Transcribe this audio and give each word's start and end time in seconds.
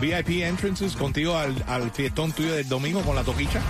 VIP 0.00 0.42
entrances 0.42 0.94
contigo 0.96 1.36
al, 1.36 1.54
al 1.68 1.90
fiestón 1.90 2.32
tuyo 2.32 2.52
del 2.54 2.68
domingo 2.68 3.00
con 3.02 3.14
la 3.16 3.22
toquicha. 3.24 3.60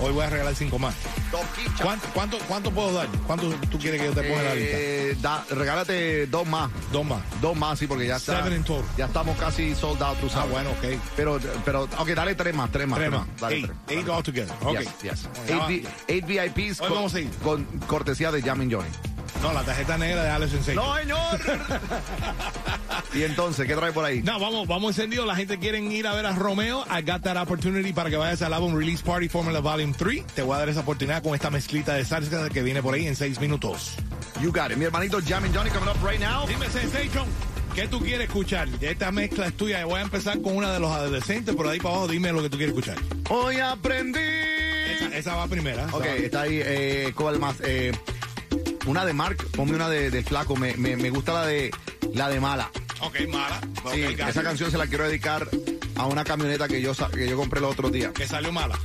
Hoy 0.00 0.12
voy 0.12 0.24
a 0.24 0.30
regalar 0.30 0.54
cinco 0.54 0.78
más. 0.78 0.94
Toquicha. 1.30 1.82
¿Cuánto, 1.82 2.06
cuánto, 2.12 2.38
cuánto 2.46 2.70
puedo 2.70 2.92
dar? 2.92 3.08
¿Cuánto 3.26 3.48
tú 3.70 3.78
quieres 3.78 4.00
que 4.00 4.06
yo 4.08 4.12
te 4.12 4.22
ponga 4.24 4.40
en 4.42 4.44
la 4.48 4.54
lista? 4.54 4.76
Eh, 4.78 5.16
da- 5.20 5.44
regálate 5.50 6.26
dos 6.26 6.46
más. 6.46 6.70
Dos 6.92 7.04
más. 7.06 7.20
Dos 7.40 7.56
más, 7.56 7.78
sí, 7.78 7.86
porque 7.86 8.06
ya 8.06 8.16
está. 8.16 8.36
Seven 8.42 8.56
in 8.58 8.64
total. 8.64 8.84
Ya 8.98 9.06
estamos 9.06 9.36
casi 9.38 9.74
sold 9.74 10.02
out, 10.02 10.18
tú 10.20 10.26
Ah, 10.26 10.34
sabes. 10.34 10.50
bueno, 10.50 10.70
ok. 10.70 11.00
Pero, 11.16 11.38
pero, 11.64 11.82
ok, 11.84 12.08
dale 12.10 12.34
tres 12.34 12.54
más, 12.54 12.70
tres 12.70 12.86
más. 12.86 12.98
Tres 12.98 13.10
más. 13.10 13.26
Dale 13.40 13.56
Eight. 13.56 13.66
tres. 13.86 13.98
Eight 13.98 14.08
altogether. 14.08 14.54
Ok. 14.62 14.78
Yes, 14.80 14.88
yes. 15.02 15.22
Ya 15.48 15.54
Eight, 15.54 15.60
va. 15.60 15.66
V- 15.66 15.84
eight 16.08 16.26
VIPs 16.26 16.80
Hoy 16.80 16.88
con, 16.88 16.96
vamos 16.96 17.14
a 17.14 17.20
ir. 17.20 17.30
con 17.42 17.64
cortesía 17.86 18.30
de 18.30 18.42
Jamin 18.42 18.70
Johnny. 18.70 18.88
No, 19.42 19.52
la 19.52 19.62
tarjeta 19.62 19.98
negra 19.98 20.22
de 20.24 20.30
Alex 20.30 20.52
Sensei. 20.52 20.74
¡No, 20.74 20.96
señor! 20.96 21.40
y 23.14 23.22
entonces, 23.22 23.66
¿qué 23.66 23.74
trae 23.74 23.92
por 23.92 24.04
ahí? 24.04 24.22
No, 24.22 24.38
vamos, 24.40 24.66
vamos 24.66 24.96
encendido. 24.96 25.24
La 25.24 25.36
gente 25.36 25.58
quiere 25.58 25.80
ir 25.80 26.06
a 26.06 26.14
ver 26.14 26.26
a 26.26 26.32
Romeo. 26.32 26.84
I 26.86 27.02
got 27.02 27.22
that 27.22 27.36
opportunity 27.36 27.92
para 27.92 28.10
que 28.10 28.16
vayas 28.16 28.42
al 28.42 28.52
álbum 28.52 28.76
Release 28.76 29.02
Party 29.04 29.28
Formula 29.28 29.60
Volume 29.60 29.94
3. 29.96 30.26
Te 30.34 30.42
voy 30.42 30.56
a 30.56 30.58
dar 30.58 30.68
esa 30.68 30.80
oportunidad 30.80 31.22
con 31.22 31.34
esta 31.34 31.50
mezclita 31.50 31.94
de 31.94 32.04
salsa 32.04 32.48
que 32.48 32.62
viene 32.62 32.82
por 32.82 32.94
ahí 32.94 33.06
en 33.06 33.16
seis 33.16 33.40
minutos. 33.40 33.94
You 34.40 34.52
got 34.52 34.70
it. 34.70 34.76
Mi 34.76 34.84
hermanito 34.84 35.18
Jamin 35.20 35.52
Johnny 35.54 35.70
coming 35.70 35.88
up 35.88 35.96
right 36.02 36.20
now. 36.20 36.46
Dime, 36.46 36.68
Sensation, 36.68 37.26
¿qué 37.74 37.88
tú 37.88 38.00
quieres 38.00 38.28
escuchar? 38.28 38.68
Esta 38.80 39.10
mezcla 39.12 39.46
es 39.46 39.56
tuya. 39.56 39.84
Voy 39.84 39.98
a 40.00 40.02
empezar 40.02 40.40
con 40.42 40.56
una 40.56 40.72
de 40.72 40.80
los 40.80 40.90
adolescentes, 40.90 41.54
pero 41.56 41.68
de 41.68 41.74
ahí 41.74 41.80
para 41.80 41.94
abajo 41.94 42.08
dime 42.08 42.32
lo 42.32 42.42
que 42.42 42.50
tú 42.50 42.56
quieres 42.56 42.74
escuchar. 42.76 42.98
Hoy 43.30 43.60
aprendí. 43.60 44.18
Esa, 44.18 45.16
esa 45.16 45.34
va 45.36 45.46
primera. 45.46 45.86
Ok, 45.92 46.02
va. 46.02 46.14
está 46.14 46.42
ahí. 46.42 46.60
Eh, 46.62 47.12
¿Cuál 47.14 47.38
más? 47.38 47.56
Eh, 47.64 47.92
una 48.86 49.04
de 49.04 49.12
Mark. 49.12 49.46
Ponme 49.52 49.74
una 49.74 49.88
de, 49.88 50.10
de 50.10 50.22
Flaco. 50.22 50.56
Me, 50.56 50.74
me, 50.76 50.96
me 50.96 51.10
gusta 51.10 51.32
la 51.32 51.46
de 51.46 51.70
la 52.14 52.28
de 52.28 52.40
Mala. 52.40 52.70
Ok, 53.00 53.28
mala. 53.28 53.60
Sí, 53.92 54.02
esa 54.02 54.42
canción 54.42 54.70
se 54.70 54.78
la 54.78 54.86
quiero 54.86 55.06
dedicar 55.06 55.48
a 55.96 56.06
una 56.06 56.24
camioneta 56.24 56.66
que 56.66 56.80
yo, 56.80 56.92
que 57.12 57.28
yo 57.28 57.36
compré 57.36 57.58
el 57.58 57.66
otro 57.66 57.90
día. 57.90 58.12
Que 58.12 58.26
salió 58.26 58.52
mala. 58.52 58.78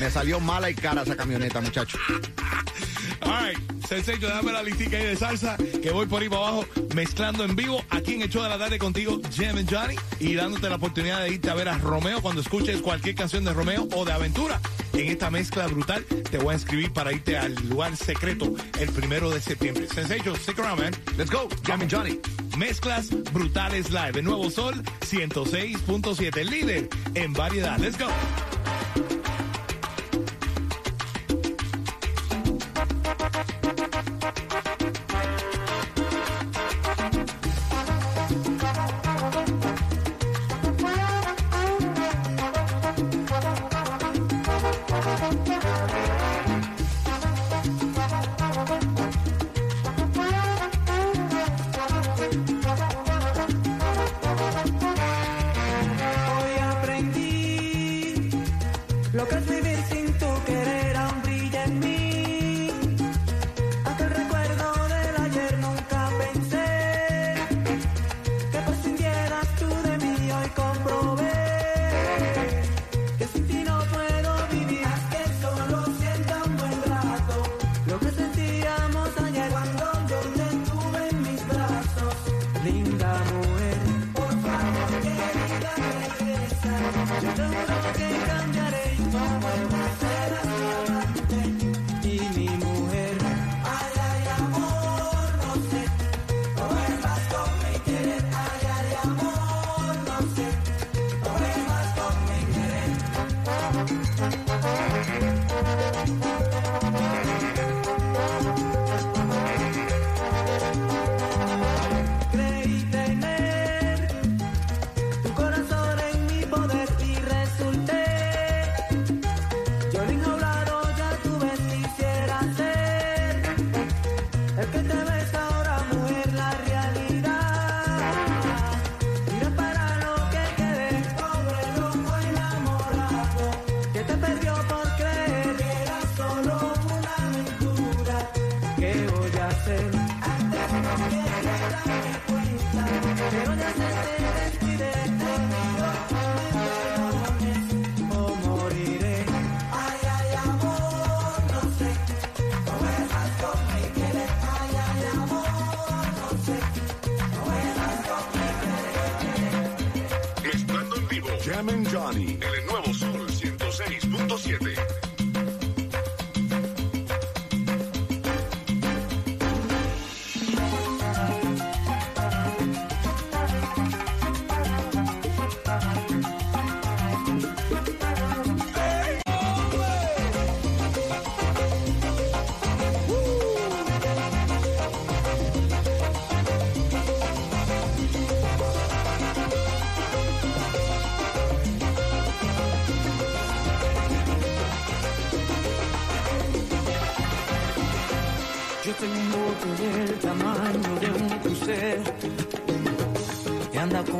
Me 0.00 0.10
salió 0.10 0.40
mala 0.40 0.70
y 0.70 0.74
cara 0.74 1.02
esa 1.02 1.16
camioneta, 1.16 1.60
muchacho. 1.60 1.98
All 3.20 3.48
right, 3.48 3.58
Sensation, 3.86 4.30
dame 4.30 4.52
la 4.52 4.62
listica 4.62 4.96
ahí 4.96 5.04
de 5.04 5.16
salsa 5.16 5.56
que 5.56 5.90
voy 5.90 6.06
por 6.06 6.22
ahí 6.22 6.28
para 6.28 6.42
abajo 6.42 6.66
mezclando 6.94 7.44
en 7.44 7.56
vivo 7.56 7.82
aquí 7.90 8.14
en 8.14 8.28
show 8.30 8.42
de 8.42 8.48
la 8.48 8.58
tarde 8.58 8.78
contigo, 8.78 9.20
Jam 9.36 9.56
and 9.56 9.70
Johnny, 9.70 9.96
y 10.20 10.34
dándote 10.34 10.68
la 10.68 10.76
oportunidad 10.76 11.22
de 11.22 11.30
irte 11.30 11.50
a 11.50 11.54
ver 11.54 11.68
a 11.68 11.78
Romeo 11.78 12.22
cuando 12.22 12.40
escuches 12.40 12.80
cualquier 12.80 13.16
canción 13.16 13.44
de 13.44 13.52
Romeo 13.52 13.88
o 13.94 14.04
de 14.04 14.12
aventura. 14.12 14.60
En 14.98 15.06
esta 15.10 15.30
mezcla 15.30 15.68
brutal 15.68 16.04
te 16.04 16.38
voy 16.38 16.50
a 16.50 16.54
inscribir 16.54 16.92
para 16.92 17.12
irte 17.12 17.38
al 17.38 17.54
lugar 17.68 17.96
secreto 17.96 18.52
el 18.80 18.90
primero 18.90 19.30
de 19.30 19.40
septiembre. 19.40 19.86
Sensation, 19.86 20.34
stick 20.34 20.58
around, 20.58 20.80
man. 20.80 20.92
Let's 21.16 21.30
go, 21.30 21.48
Jamin 21.64 21.88
Johnny. 21.88 22.18
Mezclas 22.58 23.10
brutales 23.32 23.92
live. 23.92 24.18
El 24.18 24.24
nuevo 24.24 24.50
Sol 24.50 24.74
106.7, 25.02 26.44
líder 26.44 26.88
en 27.14 27.32
variedad. 27.32 27.78
Let's 27.78 27.96
go. 27.96 28.08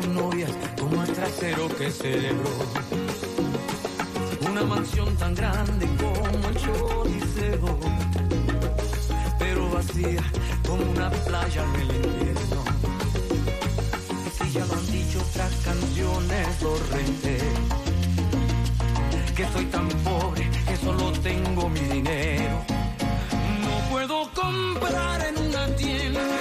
Con 0.01 0.15
novias 0.15 0.51
como 0.79 1.03
el 1.03 1.13
trasero 1.13 1.69
que 1.77 1.91
celebró. 1.91 2.51
Una 4.51 4.63
mansión 4.65 5.17
tan 5.17 5.35
grande 5.35 5.87
como 5.97 6.49
el 6.49 6.57
Choliseo, 6.57 7.79
pero 9.39 9.71
vacía 9.71 10.23
como 10.67 10.91
una 10.91 11.11
playa 11.11 11.65
en 11.65 11.81
el 11.81 11.97
invierno. 11.97 12.65
Si 14.39 14.51
ya 14.51 14.65
lo 14.67 14.73
han 14.75 14.87
dicho 14.87 15.19
otras 15.31 15.53
canciones, 15.65 16.63
lo. 16.63 16.79
Que 19.37 19.47
soy 19.53 19.67
tan 19.67 19.89
pobre 20.03 20.51
que 20.67 20.77
solo 20.79 21.13
tengo 21.13 21.69
mi 21.69 21.79
dinero. 21.79 22.65
No 23.63 23.91
puedo 23.91 24.29
comprar 24.35 25.27
en 25.29 25.39
una 25.39 25.67
tienda 25.77 26.38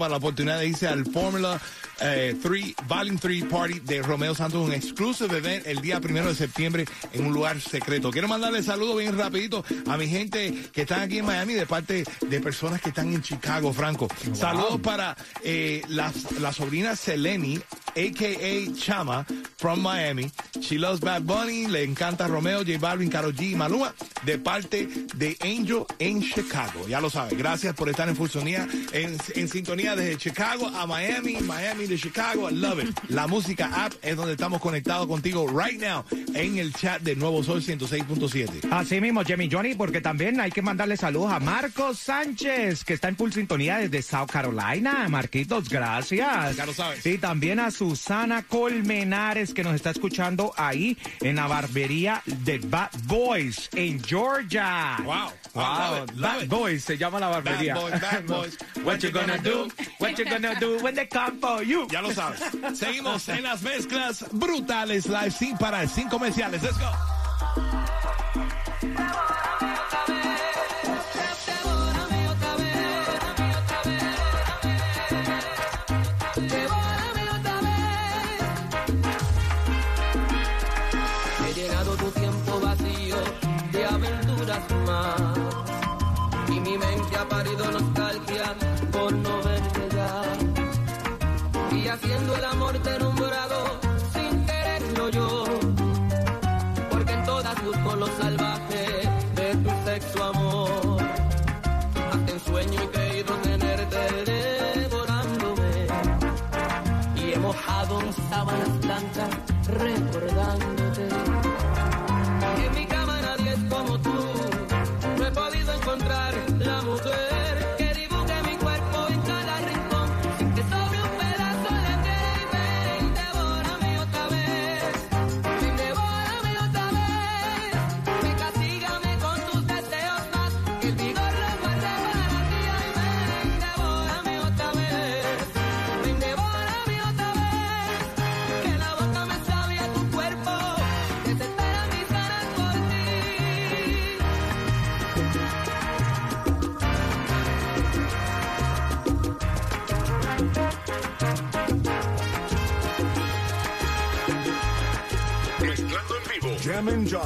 para 0.00 0.12
la 0.12 0.16
oportunidad 0.16 0.58
de 0.58 0.66
irse 0.66 0.88
al 0.88 1.04
Formula 1.04 1.60
3 1.98 2.74
Volume 2.88 3.18
3 3.20 3.44
Party 3.44 3.80
de 3.80 4.00
Romeo 4.00 4.34
Santos, 4.34 4.66
un 4.66 4.72
exclusive 4.72 5.36
event 5.36 5.66
el 5.66 5.82
día 5.82 6.00
primero 6.00 6.28
de 6.28 6.34
septiembre 6.34 6.86
en 7.12 7.26
un 7.26 7.34
lugar 7.34 7.60
secreto. 7.60 8.10
Quiero 8.10 8.26
mandarle 8.26 8.62
saludos 8.62 8.98
bien 8.98 9.18
rapidito 9.18 9.62
a 9.86 9.98
mi 9.98 10.08
gente 10.08 10.70
que 10.72 10.82
están 10.82 11.02
aquí 11.02 11.18
en 11.18 11.26
Miami 11.26 11.52
de 11.52 11.66
parte 11.66 12.04
de 12.26 12.40
personas 12.40 12.80
que 12.80 12.88
están 12.88 13.12
en 13.12 13.20
Chicago, 13.20 13.74
Franco. 13.74 14.08
Saludos 14.32 14.80
para 14.80 15.14
eh, 15.44 15.82
la, 15.88 16.10
la 16.40 16.54
sobrina 16.54 16.96
Seleni, 16.96 17.60
a.k.a. 17.94 18.66
Chama, 18.72 19.24
from 19.56 19.80
Miami. 19.82 20.30
She 20.60 20.78
loves 20.78 21.00
Bad 21.00 21.26
Bunny, 21.26 21.66
le 21.66 21.84
encanta 21.84 22.26
Romeo, 22.28 22.64
J 22.64 22.78
Balvin, 22.78 23.10
Karol 23.10 23.32
G 23.32 23.52
y 23.52 23.54
Maluma, 23.54 23.92
de 24.24 24.38
parte 24.38 24.86
de 25.14 25.36
Angel 25.40 25.84
en 25.98 26.22
Chicago. 26.22 26.86
Ya 26.88 27.00
lo 27.00 27.10
sabes. 27.10 27.36
Gracias 27.36 27.74
por 27.74 27.88
estar 27.88 28.08
en 28.08 28.16
full 28.16 28.28
sintonía, 28.28 28.66
en, 28.92 29.16
en 29.34 29.48
sintonía 29.48 29.96
desde 29.96 30.16
Chicago 30.16 30.66
a 30.68 30.86
Miami, 30.86 31.36
Miami 31.42 31.86
de 31.86 31.98
Chicago. 31.98 32.48
I 32.50 32.54
love 32.54 32.82
it. 32.82 32.98
La 33.08 33.26
música 33.26 33.84
app 33.84 33.92
es 34.02 34.16
donde 34.16 34.32
estamos 34.32 34.60
conectados 34.60 35.06
contigo 35.06 35.46
right 35.48 35.80
now 35.80 36.04
en 36.34 36.58
el 36.58 36.72
chat 36.72 37.02
de 37.02 37.16
Nuevo 37.16 37.42
Sol 37.42 37.62
106.7. 37.62 38.68
Así 38.70 39.00
mismo, 39.00 39.22
Jimmy 39.24 39.48
Johnny, 39.50 39.74
porque 39.74 40.00
también 40.00 40.40
hay 40.40 40.50
que 40.50 40.62
mandarle 40.62 40.96
saludos 40.96 41.32
a 41.32 41.40
Marcos 41.40 41.98
Sánchez, 41.98 42.84
que 42.84 42.94
está 42.94 43.08
en 43.08 43.16
full 43.16 43.32
sintonía 43.32 43.78
desde 43.78 44.02
South 44.02 44.28
Carolina. 44.30 45.06
Marquitos, 45.08 45.68
gracias. 45.68 46.56
Ya 46.56 46.66
lo 46.66 46.72
sabes. 46.72 47.04
Y 47.04 47.18
también 47.18 47.60
a 47.60 47.70
Susana 47.80 48.42
Colmenares, 48.42 49.54
que 49.54 49.64
nos 49.64 49.74
está 49.74 49.88
escuchando 49.88 50.52
ahí 50.58 50.98
en 51.22 51.36
la 51.36 51.46
barbería 51.46 52.20
de 52.26 52.58
Bad 52.58 52.90
Boys 53.04 53.70
en 53.72 54.04
Georgia. 54.04 54.98
Wow. 55.02 55.32
Wow, 55.54 56.06
Bad. 56.14 56.46
Boys 56.46 56.84
se 56.84 56.98
llama 56.98 57.18
la 57.18 57.28
barbería. 57.28 57.74
Bad 57.74 57.80
boys, 57.82 58.00
bad 58.02 58.26
boys. 58.26 58.58
What 58.84 58.98
you 58.98 59.10
gonna 59.10 59.38
do? 59.38 59.70
What 59.98 60.18
you 60.18 60.26
gonna 60.26 60.60
do 60.60 60.76
when 60.82 60.94
they 60.94 61.06
come 61.06 61.40
for 61.40 61.62
you? 61.62 61.88
Ya 61.90 62.02
lo 62.02 62.12
sabes. 62.12 62.38
Seguimos 62.78 63.26
en 63.30 63.44
las 63.44 63.62
mezclas 63.62 64.26
brutales 64.30 65.06
live 65.06 65.30
sin 65.30 65.56
parar, 65.56 65.88
sin 65.88 66.06
comerciales. 66.10 66.62
Let's 66.62 66.76
go. 66.76 66.90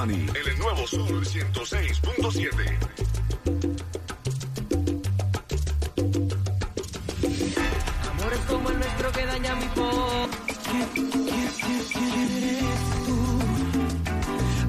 Johnny. 0.05 0.27
En 0.29 0.49
el 0.49 0.59
nuevo 0.59 0.87
Sol 0.87 1.25
106.7. 1.25 2.79
Amores 8.11 8.39
como 8.49 8.71
el 8.71 8.79
nuestro 8.79 9.13
que 9.13 9.27
daña 9.27 9.55
mi 9.55 9.67
voz. 9.75 10.29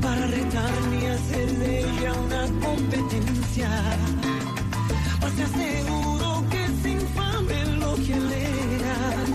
para 0.02 0.28
retarme 0.28 1.04
y 1.04 1.06
hacer 1.06 1.52
de 1.58 2.12
una 2.12 2.48
competencia. 2.66 3.70
Pues 5.20 5.36
te 5.36 5.44
aseguro 5.44 6.46
que 6.50 6.64
es 6.64 6.86
infame 6.86 7.66
lo 7.78 7.96
que 7.96 8.14
alegas. 8.14 9.30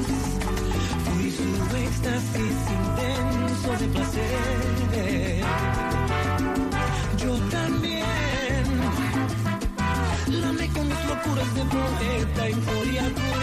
Fui 1.04 1.30
su 1.30 1.76
éxtasis 1.76 2.56
intenso 2.70 3.70
de 3.80 3.88
placer. 3.88 4.49
Mis 11.40 11.56
locuras 11.56 12.00
de 12.00 12.06
poeta 12.06 12.50
y 12.50 13.39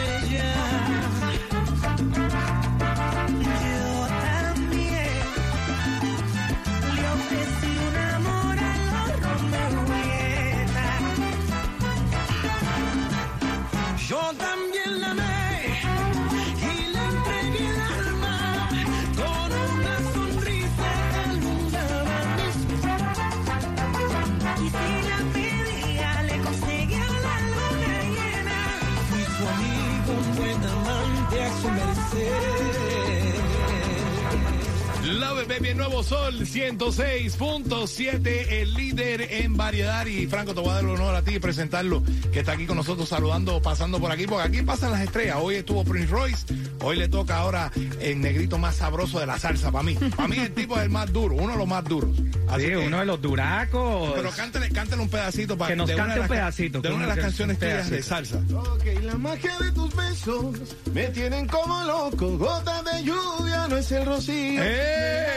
baby, 35.47 35.69
el 35.69 35.77
nuevo 35.77 36.03
Sol 36.03 36.39
106.7, 36.39 38.47
el 38.49 38.73
líder 38.73 39.21
en 39.31 39.55
variedad. 39.55 40.05
Y 40.05 40.27
Franco, 40.27 40.53
te 40.53 40.59
voy 40.59 40.71
a 40.71 40.73
dar 40.73 40.83
el 40.83 40.89
honor 40.89 41.15
a 41.15 41.21
ti 41.21 41.35
y 41.35 41.39
presentarlo, 41.39 42.03
que 42.31 42.39
está 42.39 42.51
aquí 42.51 42.65
con 42.65 42.75
nosotros 42.75 43.07
saludando, 43.07 43.61
pasando 43.61 43.99
por 43.99 44.11
aquí, 44.11 44.27
porque 44.27 44.47
aquí 44.47 44.61
pasan 44.61 44.91
las 44.91 45.01
estrellas. 45.01 45.37
Hoy 45.39 45.55
estuvo 45.55 45.85
Prince 45.85 46.11
Royce, 46.11 46.45
Hoy 46.81 46.97
le 46.97 47.07
toca 47.07 47.37
ahora 47.37 47.71
el 47.99 48.21
negrito 48.21 48.57
más 48.57 48.75
sabroso 48.75 49.19
de 49.19 49.25
la 49.25 49.37
salsa 49.39 49.71
para 49.71 49.83
mí. 49.83 49.95
Para 49.95 50.27
mí 50.27 50.37
el 50.37 50.53
tipo 50.53 50.77
es 50.77 50.83
el 50.83 50.89
más 50.89 51.11
duro, 51.11 51.35
uno 51.35 51.51
de 51.53 51.57
los 51.57 51.67
más 51.67 51.83
duros. 51.83 52.11
Así 52.49 52.61
Sí, 52.63 52.69
que- 52.69 52.77
uno 52.77 52.99
de 52.99 53.05
los 53.05 53.21
duracos. 53.21 54.13
Pero 54.15 54.29
cántale, 54.31 54.69
cántale 54.69 55.01
un 55.01 55.09
pedacito 55.09 55.57
para 55.57 55.69
Que 55.69 55.75
nos 55.75 55.87
de 55.87 55.95
una 55.95 56.03
cante 56.03 56.15
de 56.15 56.21
un 56.21 56.27
pedacito, 56.27 56.81
De 56.81 56.89
una 56.91 57.01
de 57.03 57.07
las 57.07 57.17
canciones 57.19 57.59
tuyas 57.59 57.89
de 57.89 58.03
salsa. 58.03 58.37
Ok, 58.55 58.83
la 59.03 59.15
magia 59.15 59.57
de 59.59 59.71
tus 59.71 59.95
besos 59.95 60.45
me 60.93 61.07
tienen 61.07 61.47
como 61.47 61.83
loco. 61.83 62.37
Gotas 62.37 62.83
de 62.85 63.03
lluvia, 63.03 63.67
no 63.67 63.77
es 63.77 63.91
el 63.91 64.05
rocío. 64.05 64.61
¡Eh! 64.63 65.27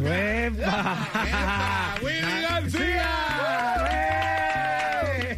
¡Hueva! 0.00 1.08
¡Epa! 1.26 1.94
¡Willy 2.02 2.42
García! 2.42 3.81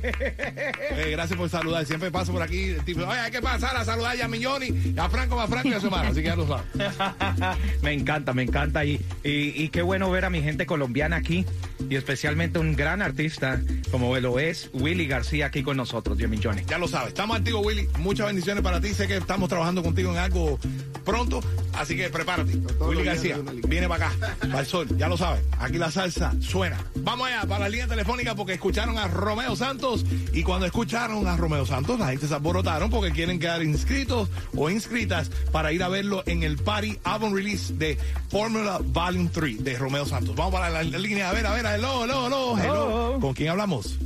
Eh, 0.04 1.08
gracias 1.10 1.38
por 1.38 1.48
saludar. 1.48 1.84
Siempre 1.86 2.10
paso 2.10 2.32
por 2.32 2.42
aquí. 2.42 2.70
el 2.70 2.84
tipo, 2.84 3.02
Oye, 3.02 3.18
hay 3.18 3.30
que 3.30 3.40
pasar 3.40 3.76
a 3.76 3.84
saludar 3.84 4.20
a 4.20 4.28
Milloni, 4.28 4.94
a 4.96 5.08
Franco, 5.08 5.40
a 5.40 5.48
Franco 5.48 5.68
y 5.68 5.72
a 5.72 5.80
su 5.80 5.86
hermano. 5.86 6.10
Así 6.10 6.20
que 6.20 6.26
ya 6.28 6.36
lo 6.36 6.46
sabes. 6.46 6.64
me 7.82 7.92
encanta, 7.92 8.32
me 8.32 8.42
encanta. 8.42 8.84
Y, 8.84 9.00
y, 9.22 9.62
y 9.62 9.68
qué 9.70 9.82
bueno 9.82 10.10
ver 10.10 10.24
a 10.24 10.30
mi 10.30 10.42
gente 10.42 10.66
colombiana 10.66 11.16
aquí. 11.16 11.44
Y 11.88 11.96
especialmente 11.96 12.58
un 12.58 12.76
gran 12.76 13.02
artista 13.02 13.60
como 13.90 14.16
lo 14.18 14.38
es 14.38 14.70
Willy 14.72 15.06
García 15.06 15.46
aquí 15.46 15.62
con 15.62 15.76
nosotros, 15.76 16.18
Jimmy 16.18 16.38
Johnny. 16.42 16.62
Ya 16.66 16.78
lo 16.78 16.88
sabes. 16.88 17.08
Estamos 17.08 17.36
activos, 17.36 17.64
Willy. 17.64 17.88
Muchas 17.98 18.26
bendiciones 18.26 18.62
para 18.62 18.80
ti. 18.80 18.94
Sé 18.94 19.06
que 19.06 19.16
estamos 19.16 19.48
trabajando 19.48 19.82
contigo 19.82 20.12
en 20.12 20.18
algo 20.18 20.58
pronto. 21.04 21.40
Así 21.74 21.96
que 21.96 22.08
prepárate. 22.08 22.56
Willy 22.80 23.04
García 23.04 23.38
viene 23.68 23.88
para 23.88 24.08
acá, 24.08 24.36
para 24.40 24.60
el 24.60 24.66
sol. 24.66 24.88
Ya 24.96 25.08
lo 25.08 25.16
sabes. 25.16 25.44
Aquí 25.58 25.78
la 25.78 25.90
salsa 25.90 26.32
suena. 26.40 26.78
Vamos 26.96 27.28
allá 27.28 27.42
para 27.42 27.60
la 27.60 27.68
línea 27.68 27.86
telefónica 27.86 28.34
porque 28.34 28.54
escucharon 28.54 28.98
a 28.98 29.08
Romeo 29.08 29.56
Santos. 29.56 30.04
Y 30.32 30.42
cuando 30.42 30.66
escucharon 30.66 31.26
a 31.26 31.36
Romeo 31.36 31.66
Santos, 31.66 31.98
la 31.98 32.08
gente 32.08 32.26
se 32.26 32.34
alborotaron 32.34 32.90
porque 32.90 33.12
quieren 33.12 33.38
quedar 33.38 33.62
inscritos 33.62 34.28
o 34.56 34.70
inscritas 34.70 35.30
para 35.52 35.72
ir 35.72 35.82
a 35.82 35.88
verlo 35.88 36.22
en 36.26 36.42
el 36.42 36.56
Party 36.58 36.98
Album 37.04 37.34
Release 37.34 37.74
de 37.74 37.98
Formula 38.28 38.78
Volume 38.82 39.30
3 39.32 39.64
de 39.64 39.78
Romeo 39.78 40.06
Santos. 40.06 40.34
Vamos 40.36 40.54
para 40.54 40.70
la, 40.70 40.82
la 40.82 40.98
línea. 40.98 41.30
A 41.30 41.32
ver, 41.32 41.46
a 41.46 41.54
ver, 41.54 41.66
hello, 41.66 42.04
hello, 42.04 42.26
hello. 42.26 42.58
Hello. 42.58 43.18
¿Con 43.20 43.34
quién 43.34 43.50
hablamos? 43.50 43.98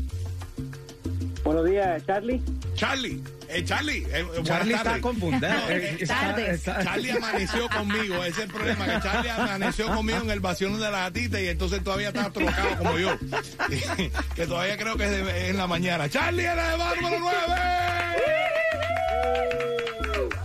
Buenos 1.45 1.65
días, 1.65 2.05
Charlie. 2.07 2.43
Charlie. 2.75 3.23
Eh, 3.51 3.65
Charlie. 3.65 4.07
eh, 4.13 4.23
buenas 4.25 4.45
Charlie 4.47 4.75
está 4.75 5.01
confundido. 5.01 5.49
No, 5.49 5.69
Eh, 5.71 5.97
está- 6.01 6.15
tardes. 6.21 6.49
está- 6.59 6.85
Charlie 6.85 7.11
amaneció 7.13 7.69
conmigo, 7.71 8.17
ese 8.25 8.29
es 8.31 8.39
el 8.41 8.49
problema, 8.49 8.85
que 8.87 9.01
Charlie 9.01 9.31
amaneció 9.31 9.87
conmigo 9.95 10.19
en 10.21 10.31
el 10.31 10.41
vacío 10.41 10.77
de 10.77 10.91
la 10.91 11.01
gatita 11.05 11.41
y 11.41 11.49
entonces 11.49 11.83
todavía 11.83 12.09
está 12.09 12.31
trocado 12.31 12.77
como 12.77 12.99
yo, 12.99 13.17
que 14.37 14.47
todavía 14.47 14.77
creo 14.77 14.97
que 14.97 15.05
es 15.05 15.11
de- 15.11 15.49
en 15.49 15.57
la 15.57 15.67
mañana. 15.67 16.09
Charlie 16.11 16.45
era 16.45 16.71
de 16.73 16.77
bar 16.77 17.01
número 17.01 17.21
9. 17.23 17.63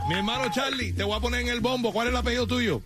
Mi 0.09 0.15
hermano 0.15 0.45
Charlie, 0.53 0.93
te 0.93 1.03
voy 1.03 1.17
a 1.17 1.19
poner 1.19 1.41
en 1.41 1.47
el 1.49 1.59
bombo. 1.59 1.91
¿Cuál 1.91 2.07
es 2.07 2.11
el 2.13 2.17
apellido 2.17 2.47
tuyo? 2.47 2.81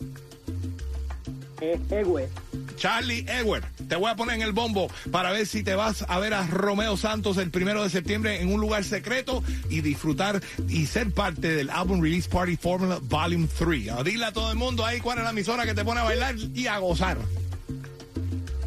Eh, 1.62 1.80
Ewe. 1.92 2.30
Charlie 2.78 3.26
Edward. 3.28 3.66
Te 3.90 3.96
voy 3.96 4.10
a 4.10 4.16
poner 4.16 4.36
en 4.36 4.42
el 4.44 4.54
bombo 4.54 4.90
para 5.12 5.32
ver 5.32 5.46
si 5.46 5.64
te 5.64 5.76
vas 5.76 6.06
a 6.08 6.20
ver 6.20 6.34
a 6.34 6.46
Romeo 6.48 6.96
Santos 6.96 7.38
el 7.38 7.52
primero 7.52 7.84
de 7.84 7.90
septiembre 7.90 8.42
en 8.42 8.54
un 8.54 8.62
lugar 8.62 8.84
secreto 8.84 9.44
y 9.70 9.82
disfrutar 9.82 10.42
y 10.70 10.86
ser 10.86 11.12
parte 11.12 11.50
del 11.50 11.70
Album 11.70 12.02
Release 12.02 12.30
Party 12.30 12.56
Formula 12.56 13.00
Volume 13.02 13.48
3. 13.58 13.90
Ah, 13.92 14.04
Dile 14.04 14.26
a 14.26 14.32
todo 14.32 14.52
el 14.52 14.58
mundo 14.58 14.86
ahí 14.86 15.00
cuál 15.02 15.18
es 15.18 15.24
la 15.24 15.32
emisora 15.32 15.66
que 15.66 15.74
te 15.74 15.84
pone 15.84 16.00
a 16.00 16.04
bailar 16.04 16.36
y 16.54 16.68
a 16.68 16.78
gozar. 16.78 17.18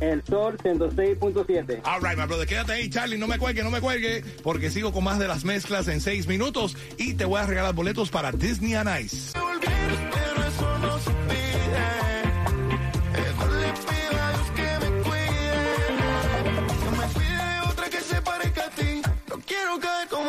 El 0.00 0.25
Sol 0.25 0.57
106.7. 0.64 1.83
All 1.85 2.00
right, 2.00 2.17
my 2.17 2.25
brother. 2.25 2.47
Quédate 2.47 2.73
ahí, 2.73 2.88
Charlie. 2.88 3.19
No 3.19 3.26
me 3.26 3.38
cuelgue, 3.38 3.62
no 3.62 3.71
me 3.71 3.83
cuelgue, 3.83 4.25
porque 4.43 4.71
sigo 4.71 4.93
con 4.93 5.05
más 5.05 5.19
de 5.19 5.29
las 5.29 5.45
mezclas 5.45 5.88
en 5.88 6.00
seis 6.00 6.26
minutos 6.26 6.75
y 6.97 7.14
te 7.14 7.26
voy 7.26 7.38
a 7.38 7.47
regalar 7.47 7.75
boletos 7.75 8.09
para 8.09 8.33
Disney 8.33 8.75
on 8.76 8.88
Ice. 8.99 9.33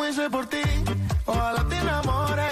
Hice 0.08 0.28
por 0.30 0.46
ti. 0.46 0.62
Ojalá 1.26 1.64
te 1.68 1.76
enamores. 1.76 2.51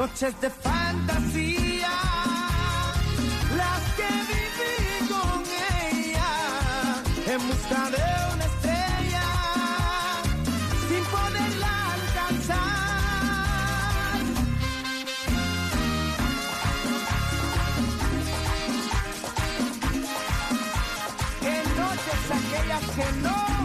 Noches 0.00 0.34
de 0.40 0.48
fantasía, 0.48 1.92
las 3.54 3.82
que 3.98 4.08
viví 4.30 5.08
con 5.12 5.42
ella 5.92 6.32
en 7.26 7.40
busca 7.46 7.80
de 7.90 8.04
una 8.32 8.44
estrella 8.46 9.28
sin 10.88 11.04
poderla 11.04 11.72
alcanzar. 11.98 12.60
En 21.42 21.64
noches 21.76 22.22
aquellas 22.38 22.84
que 22.96 23.06
no 23.20 23.59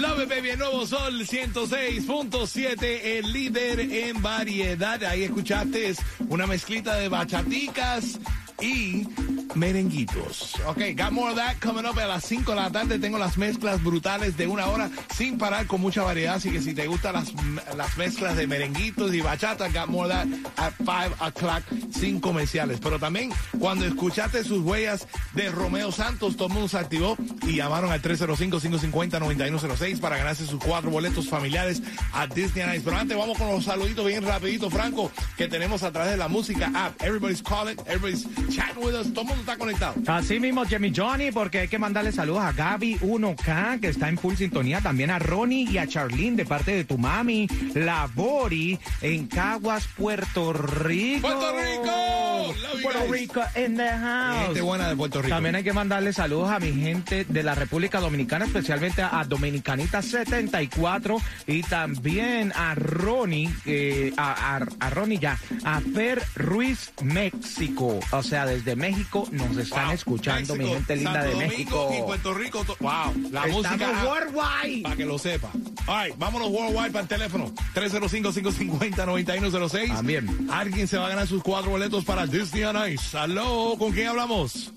Love 0.00 0.26
Baby, 0.26 0.56
nuevo 0.56 0.86
Sol 0.86 1.26
106.7, 1.26 3.00
el 3.02 3.32
líder 3.32 3.80
en 3.80 4.22
variedad. 4.22 5.02
Ahí 5.04 5.24
escuchaste 5.24 5.94
una 6.30 6.46
mezclita 6.46 6.94
de 6.96 7.10
bachaticas 7.10 8.18
y 8.62 9.06
merenguitos. 9.54 10.54
Ok, 10.66 10.80
got 10.96 11.12
more 11.12 11.30
of 11.30 11.36
that 11.36 11.56
coming 11.60 11.86
up 11.86 11.98
a 11.98 12.06
las 12.06 12.24
5 12.24 12.52
de 12.52 12.56
la 12.56 12.70
tarde. 12.70 12.98
Tengo 12.98 13.18
las 13.18 13.36
mezclas 13.36 13.82
brutales 13.82 14.36
de 14.36 14.46
una 14.46 14.66
hora 14.66 14.90
sin 15.14 15.38
parar 15.38 15.66
con 15.66 15.80
mucha 15.80 16.02
variedad. 16.02 16.34
Así 16.36 16.50
que 16.50 16.60
si 16.60 16.74
te 16.74 16.86
gustan 16.86 17.14
las, 17.14 17.32
las 17.76 17.96
mezclas 17.96 18.36
de 18.36 18.46
merenguitos 18.46 19.12
y 19.14 19.20
bachata, 19.20 19.68
got 19.68 19.88
more 19.88 20.08
of 20.08 20.12
that 20.12 20.26
at 20.56 20.74
5 20.78 21.16
o'clock 21.20 21.62
sin 21.92 22.20
comerciales. 22.20 22.80
Pero 22.80 22.98
también 22.98 23.30
cuando 23.58 23.86
escuchaste 23.86 24.44
sus 24.44 24.62
huellas 24.62 25.06
de 25.34 25.50
Romeo 25.50 25.92
Santos, 25.92 26.36
todo 26.36 26.48
el 26.48 26.54
mundo 26.54 26.68
se 26.68 26.78
activó 26.78 27.16
y 27.42 27.56
llamaron 27.56 27.90
al 27.92 28.02
305-550-9106 28.02 30.00
para 30.00 30.16
ganarse 30.16 30.46
sus 30.46 30.62
cuatro 30.62 30.90
boletos 30.90 31.28
familiares 31.28 31.82
a 32.12 32.26
Disney 32.26 32.66
Nights. 32.66 32.84
Pero 32.84 32.96
antes 32.96 33.16
vamos 33.16 33.38
con 33.38 33.48
los 33.48 33.64
saluditos 33.64 34.06
bien 34.06 34.24
rapidito, 34.24 34.70
Franco, 34.70 35.10
que 35.36 35.48
tenemos 35.48 35.82
a 35.82 35.92
través 35.92 36.12
de 36.12 36.16
la 36.16 36.28
música 36.28 36.70
app. 36.74 37.00
Everybody's 37.02 37.42
calling, 37.42 37.76
everybody's 37.86 38.26
chatting 38.54 38.84
with 38.84 38.94
us, 38.94 39.12
todo 39.12 39.24
está 39.40 39.56
conectado. 39.56 39.94
Así 40.06 40.38
mismo, 40.40 40.64
Jimmy 40.64 40.92
Johnny, 40.94 41.30
porque 41.32 41.60
hay 41.60 41.68
que 41.68 41.78
mandarle 41.78 42.12
saludos 42.12 42.42
a 42.42 42.52
Gaby 42.52 42.98
1K, 43.00 43.80
que 43.80 43.88
está 43.88 44.08
en 44.08 44.18
full 44.18 44.34
sintonía, 44.36 44.80
también 44.80 45.10
a 45.10 45.18
Ronnie 45.18 45.68
y 45.70 45.78
a 45.78 45.86
Charlene 45.86 46.36
de 46.36 46.44
parte 46.46 46.74
de 46.74 46.84
tu 46.84 46.98
mami, 46.98 47.46
la 47.74 48.08
Bori, 48.14 48.78
en 49.00 49.26
Caguas, 49.26 49.86
Puerto 49.96 50.52
Rico. 50.52 51.28
¡Puerto 51.28 51.52
Rico! 51.60 52.54
Puerto 52.82 53.00
guys. 53.00 53.10
Rico 53.10 53.40
in 53.56 53.76
the 53.76 53.88
house. 53.88 54.46
Gente 54.46 54.60
buena 54.62 54.88
de 54.88 54.96
Puerto 54.96 55.20
Rico. 55.22 55.34
También 55.34 55.54
hay 55.56 55.62
que 55.64 55.72
mandarle 55.72 56.12
saludos 56.12 56.50
a 56.50 56.58
mi 56.58 56.72
gente 56.72 57.24
de 57.24 57.42
la 57.42 57.54
República 57.54 58.00
Dominicana, 58.00 58.44
especialmente 58.46 59.02
a 59.02 59.24
Dominicanita 59.24 60.02
74 60.02 61.16
y 61.46 61.62
también 61.62 62.52
a 62.56 62.74
Ronnie, 62.74 63.50
eh, 63.66 64.12
a, 64.16 64.56
a- 64.56 64.66
a 64.86 64.90
Ronnie 64.90 65.18
ya, 65.18 65.38
a 65.64 65.80
Fer 65.80 66.22
Ruiz, 66.36 66.92
México. 67.02 68.00
O 68.12 68.22
sea, 68.22 68.46
desde 68.46 68.76
México 68.76 69.28
nos 69.32 69.56
están 69.56 69.84
Wow. 69.86 69.94
escuchando, 69.94 70.54
mi 70.56 70.66
gente 70.66 70.96
linda 70.96 71.12
Santo 71.12 71.26
de 71.28 71.32
Domingo 71.34 71.52
México. 71.58 71.94
Y 71.98 72.02
Puerto 72.02 72.34
Rico. 72.34 72.64
to- 72.64 72.76
Wow, 72.80 73.14
la 73.30 73.46
Estamos 73.46 73.62
música. 73.66 74.04
worldwide. 74.06 74.82
Para 74.82 74.96
que 74.96 75.04
lo 75.06 75.18
sepa. 75.18 75.50
All 75.86 76.04
right, 76.06 76.18
vámonos 76.18 76.48
worldwide 76.50 76.90
para 76.90 77.02
el 77.02 77.08
teléfono. 77.08 77.52
305-550-9106. 77.74 79.88
También. 79.94 80.48
Alguien 80.50 80.86
se 80.88 80.98
va 80.98 81.06
a 81.06 81.10
ganar 81.10 81.26
sus 81.26 81.42
cuatro 81.42 81.70
boletos 81.70 82.04
para 82.04 82.26
Disney 82.26 82.64
on 82.64 82.76
Ice. 82.92 83.16
Aló, 83.16 83.76
¿con 83.78 83.92
quién 83.92 84.08
hablamos? 84.08 84.72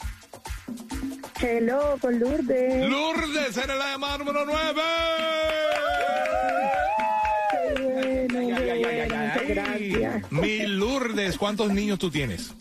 Hello, 1.41 1.97
con 1.99 2.17
Lourdes. 2.19 2.89
Lourdes, 2.89 3.57
eres 3.57 3.77
la 3.77 3.91
llamada 3.91 4.17
número 4.19 4.45
9. 4.45 4.81
Qué 7.51 7.73
bueno, 7.83 8.39
Ay, 8.39 8.51
ay, 8.51 8.63
qué 8.63 8.71
ay, 8.71 8.73
ay, 8.83 8.83
bueno, 8.83 9.15
ay, 9.15 9.27
muchas 9.27 9.41
ay. 9.41 9.53
gracias. 9.89 10.31
Mi 10.31 10.65
Lourdes, 10.67 11.37
¿cuántos 11.37 11.69
niños 11.71 11.99
tú 11.99 12.09
tienes? 12.09 12.53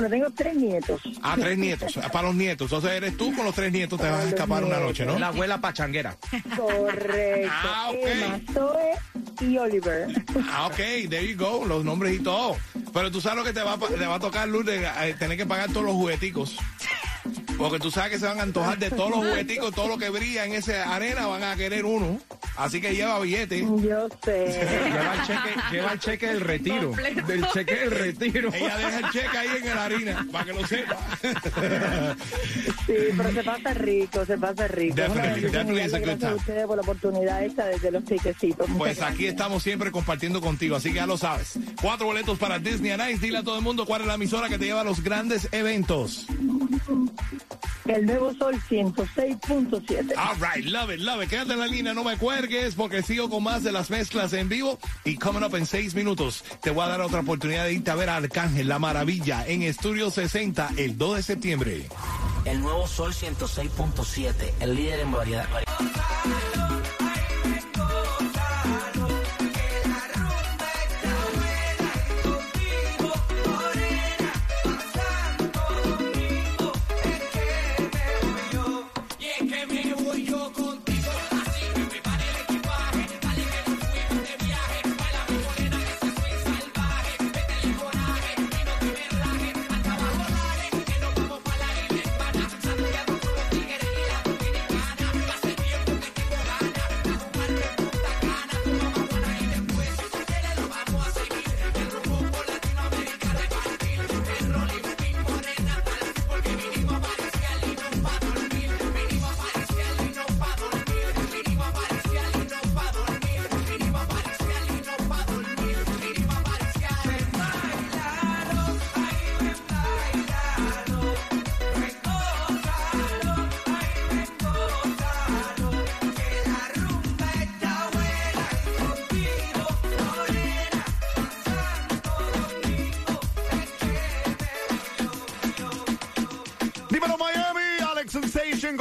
Bueno, 0.00 0.16
tengo 0.16 0.30
tres 0.34 0.54
nietos. 0.54 1.02
Ah, 1.20 1.36
tres 1.38 1.58
nietos. 1.58 1.92
Para 2.10 2.28
los 2.28 2.34
nietos. 2.34 2.72
Entonces 2.72 2.90
eres 2.92 3.18
tú 3.18 3.34
con 3.34 3.44
los 3.44 3.54
tres 3.54 3.70
nietos, 3.70 4.00
te 4.00 4.08
vas 4.08 4.24
a 4.24 4.28
escapar 4.28 4.64
una 4.64 4.80
noche, 4.80 5.04
¿no? 5.04 5.18
La 5.18 5.26
abuela 5.26 5.60
pachanguera. 5.60 6.16
Correcto. 6.56 7.52
Ah, 7.52 7.90
ok. 7.90 8.06
Emma, 8.06 8.40
Zoe 8.54 9.46
y 9.46 9.58
Oliver. 9.58 10.08
Ah, 10.48 10.68
ok, 10.68 10.76
there 11.10 11.26
you 11.26 11.36
go, 11.36 11.66
los 11.66 11.84
nombres 11.84 12.18
y 12.18 12.22
todo. 12.22 12.56
Pero 12.94 13.10
tú 13.10 13.20
sabes 13.20 13.40
lo 13.40 13.44
que 13.44 13.52
te 13.52 13.62
va, 13.62 13.76
te 13.76 14.06
va 14.06 14.14
a 14.14 14.20
tocar, 14.20 14.48
Lourdes, 14.48 14.88
eh, 15.02 15.14
tener 15.18 15.36
que 15.36 15.44
pagar 15.44 15.68
todos 15.68 15.84
los 15.84 15.94
jugueticos. 15.94 16.56
Porque 17.58 17.78
tú 17.78 17.90
sabes 17.90 18.12
que 18.12 18.18
se 18.18 18.26
van 18.26 18.40
a 18.40 18.42
antojar 18.42 18.78
de 18.78 18.90
todos 18.90 19.10
los 19.10 19.18
jugueticos, 19.18 19.74
todo 19.74 19.88
lo 19.88 19.98
que 19.98 20.08
brilla 20.08 20.44
en 20.46 20.54
esa 20.54 20.94
arena 20.94 21.26
van 21.26 21.42
a 21.42 21.56
querer 21.56 21.84
uno. 21.84 22.18
Así 22.56 22.80
que 22.80 22.94
lleva 22.94 23.18
billete. 23.20 23.60
Yo 23.60 24.08
sé. 24.24 24.46
Lleva 24.90 25.14
el 25.14 25.22
cheque, 25.26 25.60
lleva 25.70 25.92
el 25.92 25.98
cheque 26.00 26.26
del 26.26 26.40
retiro. 26.40 26.92
Del 27.26 27.46
cheque 27.48 27.74
del 27.74 27.90
retiro. 27.90 28.50
Ella 28.52 28.76
deja 28.76 28.98
el 28.98 29.10
cheque 29.10 29.38
ahí 29.38 29.48
en 29.62 29.66
la 29.74 29.84
harina, 29.84 30.26
para 30.32 30.44
que 30.44 30.52
lo 30.52 30.66
sepa. 30.66 30.96
Sí, 32.86 32.94
pero 33.16 33.32
se 33.32 33.44
pasa 33.44 33.74
rico, 33.74 34.24
se 34.26 34.36
pasa 34.38 34.68
rico. 34.68 34.94
Definitely, 34.96 35.42
good 35.42 36.00
gracias 36.00 36.24
a 36.24 36.34
ustedes 36.34 36.66
por 36.66 36.76
la 36.76 36.82
oportunidad 36.82 37.44
esta 37.44 37.66
desde 37.66 37.90
los 37.90 38.04
tiquecitos. 38.04 38.68
Muchas 38.68 38.78
Pues 38.78 38.98
aquí 39.02 39.06
gracias. 39.24 39.32
estamos 39.32 39.62
siempre 39.62 39.90
compartiendo 39.90 40.40
contigo, 40.40 40.76
así 40.76 40.90
que 40.90 40.96
ya 40.96 41.06
lo 41.06 41.16
sabes. 41.16 41.58
Cuatro 41.80 42.06
boletos 42.06 42.38
para 42.38 42.58
Disney 42.58 42.92
on 42.92 43.00
Ice. 43.10 43.18
Dile 43.24 43.38
a 43.38 43.42
todo 43.42 43.56
el 43.56 43.62
mundo 43.64 43.86
cuál 43.86 44.02
es 44.02 44.06
la 44.06 44.14
emisora 44.14 44.48
que 44.48 44.58
te 44.58 44.64
lleva 44.66 44.80
a 44.80 44.84
los 44.84 45.02
grandes 45.02 45.48
eventos. 45.52 46.26
El 47.86 48.06
Nuevo 48.06 48.32
Sol 48.34 48.54
106.7. 48.68 50.14
All 50.16 50.36
right, 50.36 50.64
love 50.64 50.92
it, 50.92 51.00
love 51.00 51.22
it. 51.22 51.28
Quédate 51.28 51.54
en 51.54 51.58
la 51.58 51.66
línea, 51.66 51.94
no 51.94 52.04
me 52.04 52.16
cuelgues 52.16 52.74
porque 52.74 53.02
sigo 53.02 53.28
con 53.28 53.42
más 53.42 53.62
de 53.64 53.72
las 53.72 53.90
mezclas 53.90 54.32
en 54.32 54.48
vivo. 54.48 54.78
Y 55.04 55.16
coming 55.16 55.42
up 55.42 55.54
en 55.56 55.66
seis 55.66 55.94
minutos, 55.94 56.44
te 56.62 56.70
voy 56.70 56.84
a 56.84 56.88
dar 56.88 57.00
otra 57.00 57.20
oportunidad 57.20 57.64
de 57.64 57.74
irte 57.74 57.90
a 57.90 57.94
ver 57.94 58.08
a 58.08 58.16
Arcángel, 58.16 58.68
La 58.68 58.78
Maravilla, 58.78 59.46
en 59.46 59.62
Estudio 59.62 60.10
60, 60.10 60.74
el 60.76 60.96
2 60.98 61.16
de 61.16 61.22
septiembre. 61.22 61.88
El 62.44 62.60
nuevo 62.60 62.86
Sol 62.86 63.12
106.7, 63.12 64.34
el 64.60 64.74
líder 64.74 65.00
en 65.00 65.12
variedad. 65.12 65.46
Dímelo 65.80 66.69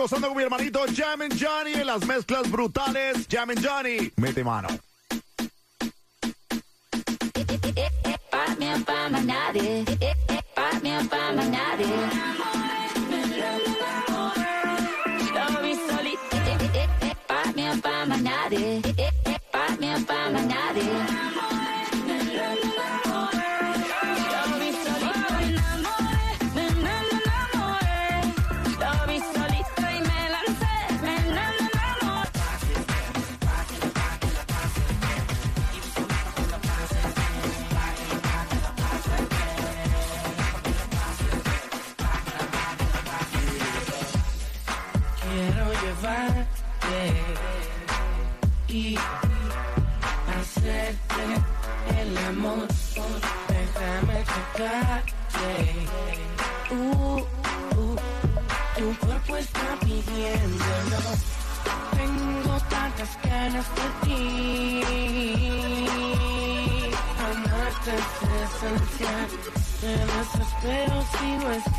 gozando 0.10 0.30
con 0.30 0.38
mi 0.38 0.43
hermanito 0.43 0.86
Jam 0.95 1.19
Johnny 1.39 1.74
en 1.74 1.86
las 1.86 2.04
mezclas 2.04 2.50
brutales. 2.50 3.28
Jam 3.30 3.50
Johnny, 3.62 4.12
mete 4.15 4.43
mano. 4.43 4.88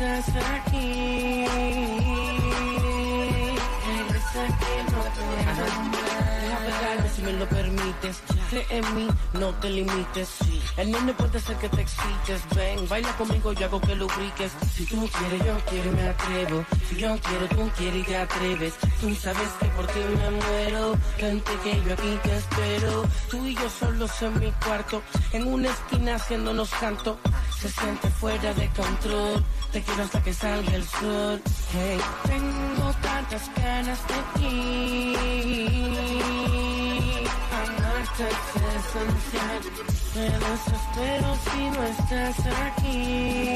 Estás 0.01 0.43
aquí. 0.61 1.45
Regresa 3.85 4.43
que 4.59 4.83
no 4.91 5.01
si 7.15 7.21
me 7.21 7.33
lo 7.33 7.47
permites. 7.47 8.21
Cree 8.49 8.65
en 8.69 8.95
mí, 8.95 9.07
no 9.33 9.53
te 9.55 9.69
limites. 9.69 10.29
El 10.77 10.91
nene 10.91 11.13
puede 11.13 11.39
ser 11.39 11.57
que 11.57 11.69
te 11.69 11.81
excites. 11.81 12.41
Ven, 12.55 12.87
baila 12.87 13.15
conmigo, 13.17 13.53
yo 13.53 13.65
hago 13.65 13.81
que 13.81 13.95
lubriques. 13.95 14.51
Si 14.73 14.85
tú 14.85 15.07
quieres, 15.17 15.45
yo 15.45 15.57
quiero 15.69 15.91
y 15.91 15.95
me 15.95 16.07
atrevo. 16.07 16.65
Si 16.89 16.95
yo 16.97 17.17
quiero, 17.19 17.47
tú 17.49 17.71
quieres 17.77 18.01
y 18.01 18.03
te 18.03 18.17
atreves. 18.17 18.73
Tú 18.99 19.15
sabes 19.15 19.49
que 19.59 19.65
por 19.67 19.87
ti 19.87 19.99
me 19.99 20.31
muero. 20.31 20.97
Vente 21.19 21.51
que 21.63 21.81
yo 21.83 21.93
aquí 21.93 22.19
te 22.23 22.37
espero. 22.37 23.03
Tú 23.29 23.45
y 23.45 23.55
yo 23.55 23.69
solos 23.69 24.21
en 24.21 24.39
mi 24.39 24.51
cuarto. 24.65 25.01
En 25.33 25.47
una 25.47 25.69
esquina 25.69 26.15
haciéndonos 26.15 26.69
canto. 26.71 27.19
Se 27.59 27.69
siente 27.69 28.09
fuera 28.09 28.53
de 28.53 28.67
control. 28.69 29.43
Te 29.71 29.81
quiero 29.81 30.03
hasta 30.03 30.21
que 30.21 30.33
salga 30.33 30.75
el 30.75 30.85
sol. 30.85 31.41
Hey, 31.71 31.97
tengo 32.27 32.93
tantas 33.01 33.49
ganas 33.55 33.99
de 34.07 34.15
ti. 34.37 35.15
Amarte 37.53 38.23
es 38.27 38.35
esencial. 38.75 39.61
Me 40.15 40.27
desespero 40.29 41.29
si 41.45 41.61
no 41.69 41.81
estás 41.83 42.39
aquí. 42.67 43.55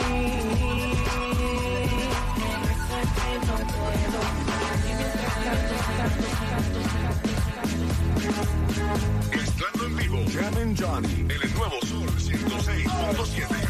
Regresa 9.31 9.67
en 9.85 9.93
vivo. 9.97 10.19
Jam 10.33 10.75
Johnny. 10.77 11.15
El 11.29 11.53
nuevo 11.55 11.77
Sol 11.85 12.09
106.7. 12.17 13.64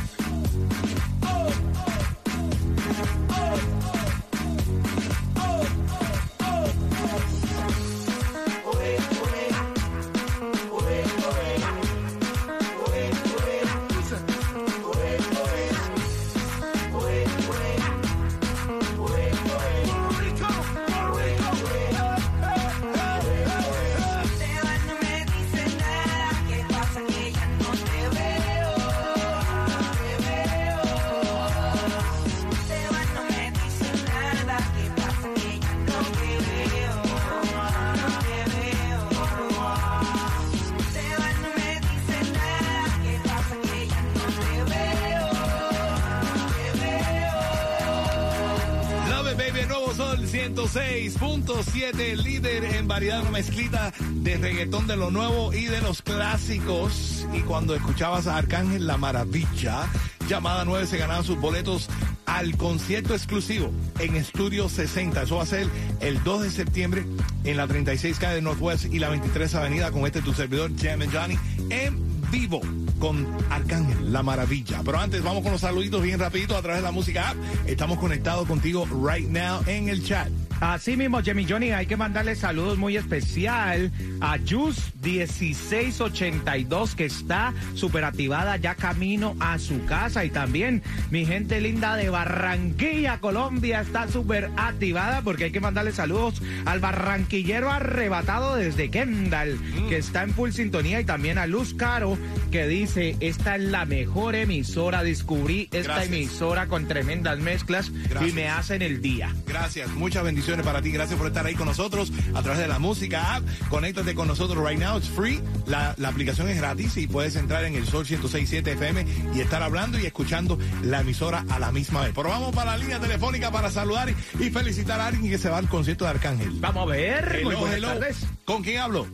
nuevo 50.31 50.67
Sol 50.67 50.79
106.7, 50.79 52.15
líder 52.17 52.63
en 52.63 52.87
variedad, 52.87 53.21
una 53.21 53.31
mezclita 53.31 53.93
de 54.11 54.37
reggaetón 54.37 54.87
de 54.87 54.95
lo 54.95 55.11
nuevo 55.11 55.53
y 55.53 55.65
de 55.65 55.81
los 55.81 56.01
clásicos. 56.01 57.27
Y 57.33 57.41
cuando 57.41 57.75
escuchabas 57.75 58.27
a 58.27 58.37
Arcángel 58.37 58.87
La 58.87 58.97
Maravilla, 58.97 59.87
llamada 60.27 60.65
9 60.65 60.87
se 60.87 60.97
ganaban 60.97 61.23
sus 61.23 61.39
boletos 61.39 61.89
al 62.25 62.57
concierto 62.57 63.13
exclusivo 63.13 63.71
en 63.99 64.15
Estudio 64.15 64.69
60. 64.69 65.23
Eso 65.23 65.37
va 65.37 65.43
a 65.43 65.47
ser 65.47 65.67
el 65.99 66.23
2 66.23 66.43
de 66.43 66.51
septiembre 66.51 67.05
en 67.43 67.57
la 67.57 67.67
36 67.67 68.17
calle 68.17 68.35
de 68.35 68.41
Northwest 68.41 68.85
y 68.85 68.99
la 68.99 69.09
23 69.09 69.53
Avenida 69.55 69.91
con 69.91 70.05
este 70.05 70.21
tu 70.21 70.33
servidor, 70.33 70.71
Jam 70.77 71.01
Johnny, 71.11 71.37
en 71.69 71.99
vivo 72.31 72.61
con 72.99 73.27
Arcángel, 73.49 74.11
la 74.11 74.23
maravilla. 74.23 74.81
Pero 74.83 74.99
antes 74.99 75.23
vamos 75.23 75.43
con 75.43 75.51
los 75.51 75.61
saluditos 75.61 76.01
bien 76.01 76.19
rapidito 76.19 76.55
a 76.55 76.61
través 76.61 76.81
de 76.81 76.85
la 76.85 76.91
música 76.91 77.29
app. 77.29 77.37
Estamos 77.65 77.99
conectados 77.99 78.47
contigo 78.47 78.87
right 79.05 79.27
now 79.27 79.61
en 79.67 79.89
el 79.89 80.03
chat. 80.03 80.29
Así 80.61 80.95
mismo, 80.95 81.21
Jimmy 81.21 81.45
Johnny, 81.47 81.71
hay 81.71 81.85
que 81.85 81.97
mandarle 81.97 82.35
saludos 82.35 82.77
muy 82.77 82.95
especial 82.97 83.91
a 84.21 84.37
Jus1682, 84.37 86.95
que 86.95 87.05
está 87.05 87.53
súper 87.73 88.03
activada 88.03 88.57
ya 88.57 88.75
camino 88.75 89.35
a 89.39 89.57
su 89.59 89.85
casa. 89.85 90.25
Y 90.25 90.29
también 90.29 90.83
mi 91.11 91.25
gente 91.25 91.61
linda 91.61 91.95
de 91.95 92.09
Barranquilla, 92.09 93.19
Colombia, 93.19 93.81
está 93.81 94.07
súper 94.07 94.49
activada 94.57 95.21
porque 95.21 95.45
hay 95.45 95.51
que 95.51 95.59
mandarle 95.59 95.91
saludos 95.91 96.41
al 96.65 96.79
barranquillero 96.79 97.71
arrebatado 97.71 98.55
desde 98.55 98.89
Kendall, 98.89 99.59
que 99.89 99.97
está 99.97 100.23
en 100.23 100.33
full 100.33 100.51
sintonía. 100.51 101.01
Y 101.01 101.05
también 101.05 101.37
a 101.37 101.45
Luz 101.47 101.73
Caro, 101.73 102.17
que 102.51 102.67
dice, 102.67 103.17
esta 103.19 103.57
es 103.57 103.63
la 103.63 103.85
mejor 103.85 104.35
emisora. 104.35 105.03
Descubrí 105.03 105.63
esta 105.71 105.95
Gracias. 105.95 106.07
emisora 106.07 106.67
con 106.67 106.87
tremendas 106.87 107.39
mezclas 107.39 107.91
y 108.25 108.31
me 108.31 108.47
hacen 108.49 108.81
el 108.81 109.01
día. 109.01 109.33
Gracias, 109.45 109.89
muchas 109.91 110.23
bendiciones 110.23 110.54
para 110.63 110.81
ti. 110.81 110.91
Gracias 110.91 111.17
por 111.17 111.27
estar 111.27 111.45
ahí 111.45 111.55
con 111.55 111.67
nosotros 111.67 112.11
a 112.33 112.41
través 112.41 112.59
de 112.59 112.67
la 112.67 112.79
música 112.79 113.35
app. 113.35 113.43
Conéctate 113.69 114.15
con 114.15 114.27
nosotros 114.27 114.63
right 114.67 114.79
now. 114.79 114.97
It's 114.97 115.09
free. 115.09 115.41
La, 115.67 115.95
la 115.97 116.09
aplicación 116.09 116.49
es 116.49 116.57
gratis 116.57 116.97
y 116.97 117.07
puedes 117.07 117.35
entrar 117.35 117.63
en 117.65 117.75
el 117.75 117.85
Sol 117.87 118.05
106.7 118.05 118.67
FM 118.67 119.05
y 119.35 119.41
estar 119.41 119.61
hablando 119.63 119.99
y 119.99 120.05
escuchando 120.05 120.57
la 120.83 121.01
emisora 121.01 121.45
a 121.49 121.59
la 121.59 121.71
misma 121.71 122.01
vez. 122.01 122.11
Pero 122.15 122.29
vamos 122.29 122.53
para 122.55 122.71
la 122.71 122.77
línea 122.77 122.99
telefónica 122.99 123.51
para 123.51 123.69
saludar 123.71 124.09
y, 124.09 124.15
y 124.43 124.49
felicitar 124.49 124.99
a 124.99 125.07
alguien 125.07 125.31
que 125.31 125.37
se 125.37 125.49
va 125.49 125.57
al 125.57 125.67
concierto 125.69 126.05
de 126.05 126.11
Arcángel. 126.11 126.51
Vamos 126.59 126.83
a 126.83 126.91
ver. 126.91 127.35
Hello, 127.35 127.45
Muy 127.49 127.55
buenas 127.55 127.77
hello. 127.77 127.87
tardes. 127.89 128.17
¿Con 128.45 128.63
quién 128.63 128.79
hablo? 128.81 129.07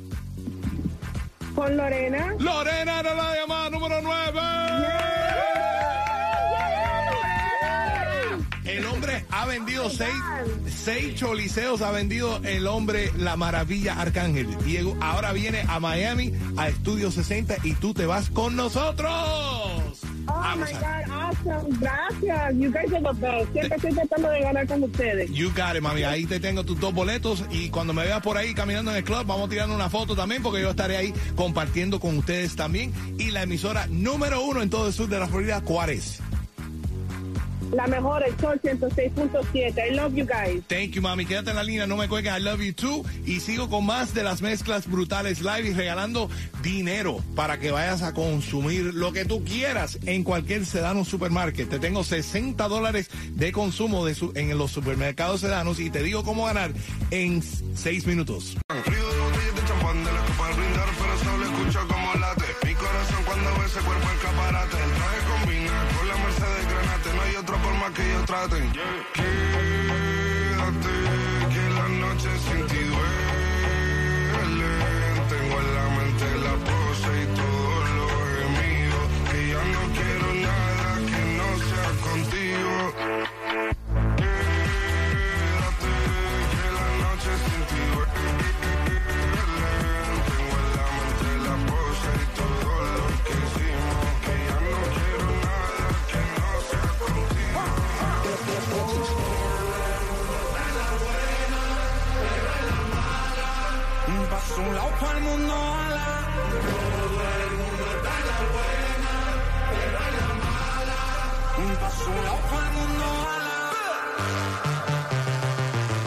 Con 1.56 1.76
Lorena. 1.76 2.34
Lorena 2.40 3.00
era 3.02 3.14
la 3.14 3.36
llamada 3.36 3.70
número 3.70 4.02
9. 4.02 4.40
El 4.40 5.11
ha 9.32 9.46
vendido 9.46 9.90
seis, 9.90 10.14
seis 10.68 11.16
choliseos, 11.16 11.82
ha 11.82 11.92
vendido 11.92 12.42
el 12.44 12.68
hombre 12.68 13.12
La 13.18 13.36
Maravilla 13.36 14.00
Arcángel. 14.00 14.48
Diego 14.66 14.96
ahora 15.02 15.32
viene 15.34 15.64
a 15.68 15.80
Miami, 15.80 16.34
a 16.58 16.70
Estudio 16.70 17.12
60 17.12 17.58
y 17.64 17.74
tú 17.74 17.94
te 17.94 18.06
vas 18.06 18.30
con 18.30 18.56
nosotros. 18.56 19.12
Oh 20.28 20.56
my 20.56 20.72
God, 20.72 21.12
awesome. 21.12 21.78
Gracias. 21.80 22.56
You 22.56 22.72
guys 22.72 22.94
are 22.94 23.02
the 23.02 23.20
best. 23.20 23.52
Siempre 23.54 23.76
estoy 23.76 23.94
tratando 23.94 24.30
de 24.30 24.42
ganar 24.42 24.68
con 24.68 24.84
ustedes. 24.84 25.32
You 25.32 25.50
got 25.50 25.76
it, 25.76 25.82
mami. 25.82 26.04
Ahí 26.04 26.26
te 26.26 26.40
tengo 26.40 26.64
tus 26.64 26.80
dos 26.80 26.94
boletos 26.94 27.44
y 27.50 27.70
cuando 27.70 27.94
me 27.94 28.04
veas 28.04 28.22
por 28.22 28.38
ahí 28.38 28.54
caminando 28.54 28.92
en 28.92 28.98
el 28.98 29.04
club, 29.04 29.26
vamos 29.26 29.50
tirando 29.50 29.74
una 29.76 29.90
foto 29.90 30.16
también 30.16 30.44
porque 30.44 30.62
yo 30.62 30.70
estaré 30.70 30.98
ahí 30.98 31.14
compartiendo 31.36 32.00
con 32.00 32.18
ustedes 32.18 32.56
también. 32.56 32.94
Y 33.18 33.32
la 33.32 33.44
emisora 33.44 33.88
número 33.88 34.42
uno 34.42 34.62
en 34.62 34.70
todo 34.70 34.88
el 34.88 34.94
sur 34.94 35.10
de 35.10 35.20
la 35.20 35.28
Florida, 35.28 35.62
¿cuál 35.62 35.90
es? 35.90 36.22
La 37.74 37.88
mejor, 37.88 38.24
el 38.28 38.38
Sol 38.40 38.60
106.7. 38.62 39.92
I 39.92 39.96
love 39.96 40.14
you 40.14 40.26
guys. 40.26 40.62
Thank 40.68 40.92
you, 40.92 41.02
mami. 41.02 41.26
Quédate 41.26 41.52
en 41.52 41.56
la 41.56 41.64
línea, 41.64 41.88
no 41.88 41.96
me 41.98 42.08
cuelgues. 42.08 42.32
I 42.38 42.42
love 42.42 42.62
you 42.62 42.74
too. 42.74 43.06
Y 43.26 43.40
sigo 43.40 43.70
con 43.70 43.86
más 43.86 44.14
de 44.14 44.24
las 44.24 44.42
mezclas 44.42 44.88
brutales 44.88 45.42
live 45.42 45.70
y 45.70 45.74
regalando 45.74 46.30
dinero 46.62 47.24
para 47.36 47.60
que 47.60 47.72
vayas 47.72 48.02
a 48.02 48.14
consumir 48.14 48.94
lo 48.94 49.14
que 49.14 49.24
tú 49.26 49.44
quieras 49.46 49.98
en 50.06 50.24
cualquier 50.24 50.66
Sedano 50.66 51.06
Supermarket. 51.06 51.70
Te 51.70 51.80
tengo 51.80 52.04
60 52.04 52.68
dólares 52.68 53.10
de 53.30 53.52
consumo 53.52 54.06
de 54.06 54.16
su- 54.16 54.32
en 54.36 54.58
los 54.58 54.72
supermercados 54.72 55.42
sedanos 55.42 55.80
y 55.80 55.90
te 55.90 56.04
digo 56.04 56.24
cómo 56.24 56.46
ganar 56.46 56.72
en 57.12 57.42
6 57.76 58.06
minutos. 58.06 58.58
Que 67.94 68.02
ellos 68.02 68.26
traten. 68.26 68.72
Quédate, 68.72 69.21
un 105.34 105.48
lado 105.48 105.62
para 107.16 107.44
el 107.44 107.52
mundo 107.60 107.84
a 107.86 107.94
la. 110.86 111.02
Paso 111.80 112.10
un 112.10 112.16
lado 112.26 112.42
para 112.50 112.68
el 112.68 112.74
mundo 112.74 113.06
a 113.06 113.38
la. 113.46 113.58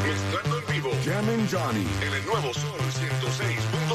Mezclando 0.06 0.54
en 0.58 0.66
vivo. 0.72 0.90
Jam 1.04 1.28
and 1.28 1.46
Johnny. 1.50 1.86
En 2.06 2.12
el 2.14 2.24
nuevo 2.26 2.52
Sol 2.54 2.80
106.7. 2.80 3.93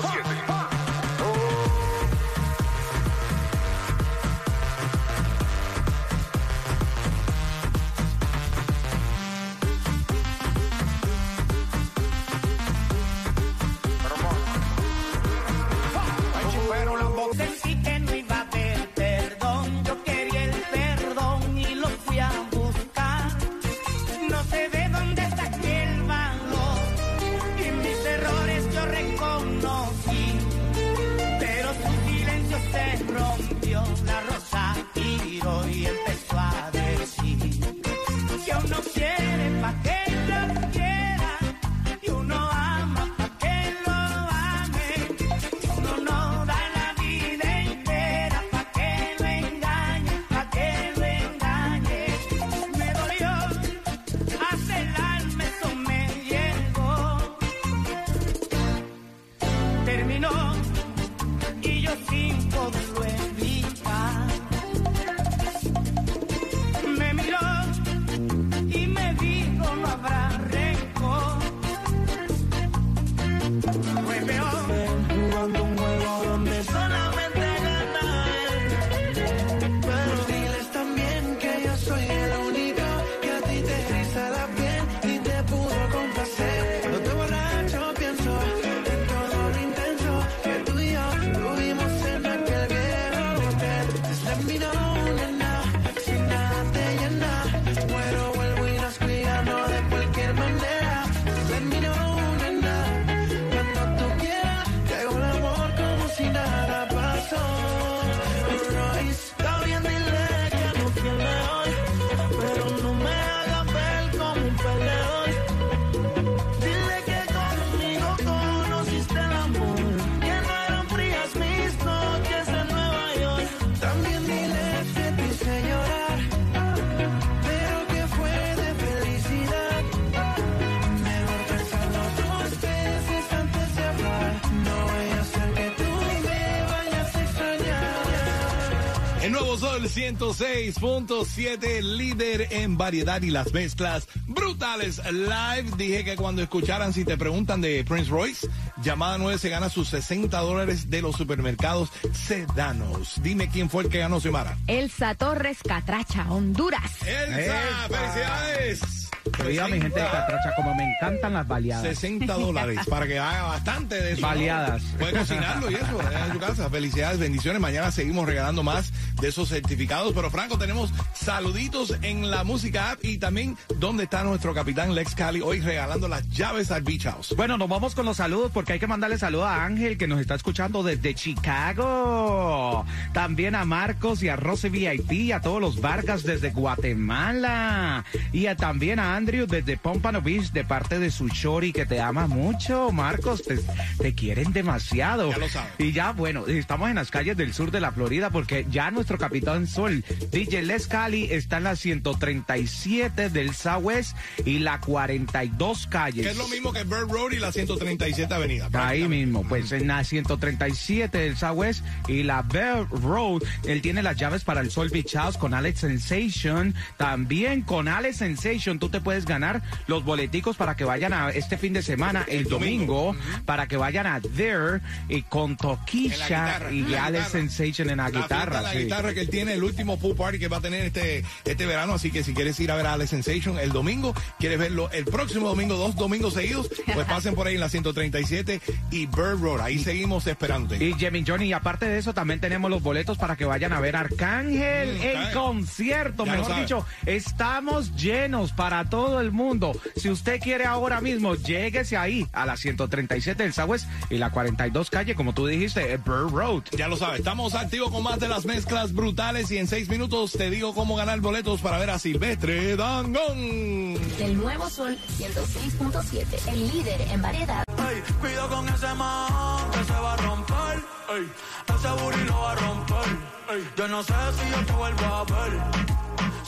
Sol 139.59 139.83
106.7, 139.83 141.81
líder 141.81 142.47
en 142.51 142.77
variedad 142.77 143.21
y 143.21 143.29
las 143.29 143.51
mezclas 143.51 144.07
brutales 144.25 145.01
live. 145.11 145.71
Dije 145.75 146.05
que 146.05 146.15
cuando 146.15 146.41
escucharan, 146.41 146.93
si 146.93 147.03
te 147.03 147.17
preguntan 147.17 147.59
de 147.59 147.83
Prince 147.83 148.09
Royce, 148.09 148.47
llamada 148.81 149.17
9 149.17 149.37
se 149.37 149.49
gana 149.49 149.67
sus 149.67 149.89
60 149.89 150.39
dólares 150.39 150.89
de 150.89 151.01
los 151.01 151.17
supermercados 151.17 151.89
Sedanos. 152.13 153.21
Dime 153.21 153.49
quién 153.49 153.69
fue 153.69 153.83
el 153.83 153.89
que 153.89 153.99
ganó, 153.99 154.21
Xiomara. 154.21 154.57
Elsa 154.67 155.13
Torres 155.15 155.57
Catracha, 155.61 156.31
Honduras. 156.31 157.01
Elsa, 157.05 157.89
felicidades. 157.89 159.08
Oiga, 159.45 159.67
mi 159.67 159.81
gente 159.81 159.99
de 159.99 160.05
Catracha, 160.05 160.53
como 160.55 160.73
me 160.75 160.83
encantan 160.83 161.33
las 161.33 161.47
baleadas. 161.47 161.83
60 161.83 162.33
dólares 162.33 162.79
para 162.89 163.07
que 163.07 163.19
haga 163.19 163.43
bastante 163.43 163.95
de 163.95 164.11
eso. 164.13 164.21
¿no? 164.21 164.27
Baleadas. 164.27 164.83
Puede 164.99 165.13
cocinarlo 165.19 165.71
y 165.71 165.75
eso, 165.75 165.99
en 166.25 166.33
tu 166.33 166.39
casa. 166.39 166.69
Felicidades, 166.69 167.19
bendiciones. 167.19 167.61
Mañana 167.61 167.91
seguimos 167.91 168.25
regalando 168.25 168.63
más 168.63 168.91
de 169.21 169.27
esos 169.29 169.49
certificados. 169.49 170.13
Pero 170.13 170.29
Franco, 170.29 170.57
tenemos 170.57 170.91
saluditos 171.13 171.95
en 172.01 172.29
la 172.29 172.43
música 172.43 172.91
app 172.91 173.03
y 173.03 173.17
también 173.17 173.57
dónde 173.77 174.03
está 174.03 174.23
nuestro 174.23 174.53
capitán 174.53 174.93
Lex 174.95 175.15
Cali 175.15 175.41
hoy 175.41 175.59
regalando 175.61 176.07
las 176.07 176.27
llaves 176.29 176.71
al 176.71 176.81
Beach 176.83 177.03
House. 177.03 177.33
Bueno, 177.35 177.57
nos 177.57 177.69
vamos 177.69 177.95
con 177.95 178.05
los 178.05 178.17
saludos 178.17 178.51
porque 178.53 178.73
hay 178.73 178.79
que 178.79 178.87
mandarle 178.87 179.17
saludos 179.17 179.47
a 179.47 179.63
Ángel 179.65 179.97
que 179.97 180.07
nos 180.07 180.19
está 180.19 180.35
escuchando 180.35 180.83
desde 180.83 181.13
Chicago. 181.15 182.85
También 183.13 183.55
a 183.55 183.65
Marcos 183.65 184.21
y 184.23 184.29
a 184.29 184.35
Rose 184.35 184.69
VIP 184.69 185.33
a 185.33 185.41
todos 185.41 185.61
los 185.61 185.81
Vargas 185.81 186.23
desde 186.23 186.49
Guatemala. 186.51 188.03
Y 188.31 188.47
a- 188.47 188.55
también 188.55 188.99
a 188.99 189.15
Andrew 189.19 189.47
desde 189.47 189.75
Pompano 189.75 190.21
Beach 190.21 190.53
de 190.53 190.63
parte 190.63 190.97
de 190.97 191.11
su 191.11 191.27
shorty 191.27 191.73
que 191.73 191.85
te 191.85 191.99
ama 191.99 192.27
mucho. 192.27 192.89
Marcos, 192.93 193.43
te, 193.43 193.59
te 193.99 194.15
quieren 194.15 194.53
demasiado. 194.53 195.29
Ya 195.29 195.37
lo 195.37 195.49
sabes. 195.49 195.73
Y 195.77 195.91
ya, 195.91 196.13
bueno, 196.13 196.47
estamos 196.47 196.89
en 196.89 196.95
las 196.95 197.11
calles 197.11 197.35
del 197.35 197.53
sur 197.53 197.69
de 197.69 197.81
la 197.81 197.91
Florida 197.91 198.29
porque 198.29 198.65
ya 198.71 198.91
nuestro 198.91 199.17
capitán 199.17 199.67
Sol, 199.67 200.05
DJ 200.31 200.61
Les 200.61 200.87
Cali, 200.87 201.25
está 201.33 201.57
en 201.57 201.65
la 201.65 201.75
137 201.75 203.29
del 203.29 203.53
Southwest 203.53 204.15
y 204.45 204.59
la 204.59 204.79
42 204.79 205.87
calles. 205.87 206.25
Que 206.25 206.31
es 206.31 206.37
lo 206.37 206.47
mismo 206.47 206.71
que 206.71 206.85
Bird 206.85 207.11
Road 207.11 207.33
y 207.33 207.39
la 207.39 207.51
137 207.51 208.33
Avenida. 208.33 208.69
Ahí 208.71 209.05
mismo, 209.05 209.45
pues 209.49 209.73
en 209.73 209.87
la 209.87 210.01
137 210.05 211.17
del 211.17 211.35
Southwest 211.35 211.83
y 212.07 212.23
la 212.23 212.41
Bell 212.43 212.87
Road, 212.89 213.43
él 213.65 213.81
tiene 213.81 214.01
las 214.01 214.15
llaves 214.15 214.45
para 214.45 214.61
el 214.61 214.71
Sol 214.71 214.87
Beach 214.87 215.11
House 215.15 215.37
con 215.37 215.53
Alex 215.53 215.81
Sensation. 215.81 216.73
También 216.95 217.63
con 217.63 217.89
Alex 217.89 218.15
Sensation 218.15 218.79
tú 218.79 218.87
te 218.87 218.98
te 218.99 219.03
puedes 219.03 219.25
ganar 219.25 219.61
los 219.87 220.03
boleticos 220.03 220.57
para 220.57 220.75
que 220.75 220.83
vayan 220.83 221.13
a 221.13 221.29
este 221.29 221.57
fin 221.57 221.73
de 221.73 221.81
semana, 221.81 222.25
el, 222.27 222.45
domingo, 222.45 223.15
para 223.45 223.67
que 223.67 223.77
vayan 223.77 224.07
a 224.07 224.19
There 224.19 224.81
y 225.07 225.21
con 225.23 225.55
Toquisha 225.55 226.71
y 226.71 226.93
Alex. 226.93 227.29
Sensation 227.29 227.89
en 227.89 227.97
la, 227.97 228.09
guitarra. 228.09 228.61
la 228.61 228.71
sí. 228.71 228.79
guitarra 228.79 229.13
que 229.13 229.21
él 229.21 229.29
tiene, 229.29 229.53
el 229.53 229.63
último 229.63 229.99
pool 229.99 230.15
party 230.15 230.39
que 230.39 230.47
va 230.47 230.57
a 230.57 230.61
tener 230.61 230.85
este, 230.85 231.23
este 231.45 231.65
verano. 231.65 231.93
Así 231.93 232.11
que 232.11 232.23
si 232.23 232.33
quieres 232.33 232.59
ir 232.59 232.71
a 232.71 232.75
ver 232.75 232.87
a 232.87 232.93
Alex 232.93 233.11
Sensation 233.11 233.57
el 233.59 233.71
domingo, 233.71 234.13
quieres 234.39 234.59
verlo 234.59 234.89
el 234.91 235.05
próximo 235.05 235.47
domingo, 235.47 235.75
dos 235.75 235.95
domingos 235.95 236.33
seguidos, 236.33 236.69
pues 236.93 237.07
pasen 237.09 237.35
por 237.35 237.47
ahí 237.47 237.55
en 237.55 237.61
la 237.61 237.69
137 237.69 238.61
y 238.91 239.05
Bird 239.05 239.39
Road. 239.41 239.61
Ahí 239.61 239.79
seguimos 239.79 240.27
esperándote. 240.27 240.83
Y 240.83 240.93
Jimmy 240.93 241.23
Johnny, 241.25 241.45
y 241.45 241.53
aparte 241.53 241.85
de 241.85 241.97
eso, 241.99 242.13
también 242.13 242.39
tenemos 242.39 242.69
los 242.69 242.81
boletos 242.81 243.17
para 243.17 243.35
que 243.35 243.45
vayan 243.45 243.73
a 243.73 243.79
ver 243.79 243.95
a 243.95 244.01
Arcángel 244.01 244.89
Mm, 244.89 245.01
en 245.01 245.33
concierto. 245.33 246.25
Ya 246.25 246.31
Mejor 246.33 246.55
dicho, 246.59 246.85
estamos 247.05 247.95
llenos 247.95 248.51
para 248.51 248.88
todo 248.89 249.21
el 249.21 249.31
mundo. 249.31 249.71
Si 249.95 250.09
usted 250.09 250.39
quiere 250.39 250.65
ahora 250.65 251.01
mismo, 251.01 251.35
lléguese 251.35 251.97
ahí 251.97 252.27
a 252.33 252.45
la 252.45 252.57
137 252.57 253.43
del 253.43 253.53
Southwest 253.53 253.87
y 254.09 254.17
la 254.17 254.31
42 254.31 254.89
calle, 254.89 255.15
como 255.15 255.33
tú 255.33 255.47
dijiste, 255.47 255.97
Bird 255.97 256.29
Road. 256.31 256.63
Ya 256.71 256.87
lo 256.87 256.97
sabes, 256.97 257.19
estamos 257.19 257.55
activos 257.55 257.91
con 257.91 258.03
más 258.03 258.19
de 258.19 258.27
las 258.27 258.45
mezclas 258.45 258.93
brutales 258.93 259.51
y 259.51 259.57
en 259.57 259.67
seis 259.67 259.89
minutos 259.89 260.31
te 260.33 260.49
digo 260.49 260.73
cómo 260.73 260.95
ganar 260.95 261.19
boletos 261.19 261.61
para 261.61 261.77
ver 261.77 261.89
a 261.89 261.99
Silvestre 261.99 262.75
Dangón. 262.75 263.97
El 264.19 264.37
nuevo 264.37 264.69
Sol 264.69 264.97
106.7, 265.17 266.51
el 266.51 266.67
líder 266.67 267.01
en 267.01 267.21
variedad. 267.21 267.63
Ey, 267.89 268.01
cuido 268.19 268.47
con 268.49 268.67
ese 268.69 268.93
man 268.95 269.71
que 269.71 269.83
se 269.83 269.93
va 269.93 270.13
a 270.13 270.17
romper. 270.17 270.79
Ey, 271.15 271.29
ese 271.75 272.03
booty 272.03 272.23
lo 272.25 272.39
va 272.39 272.51
a 272.51 272.55
romper. 272.55 273.17
Ey, 273.51 273.67
yo 273.77 273.87
no 273.87 274.03
sé 274.03 274.13
si 274.13 274.51
yo 274.51 274.65
te 274.65 274.73
vuelvo 274.73 275.05
a 275.05 275.23
ver. 275.23 276.08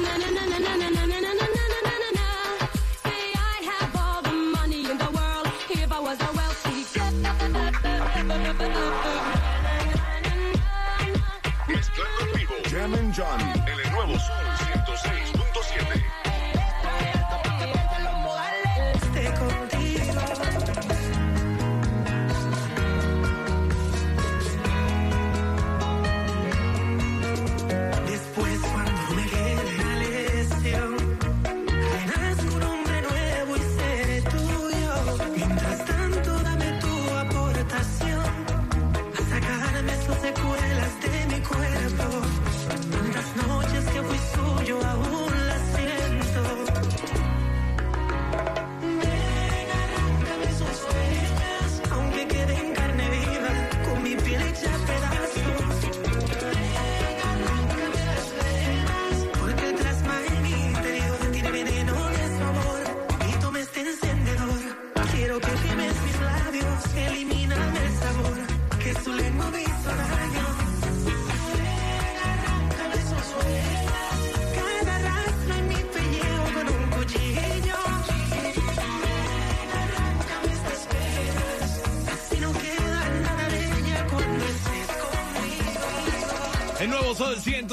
na 0.00 0.12
na 0.18 0.28
na 0.34 0.58
na 0.58 0.76
na 0.76 0.88
na 0.90 1.01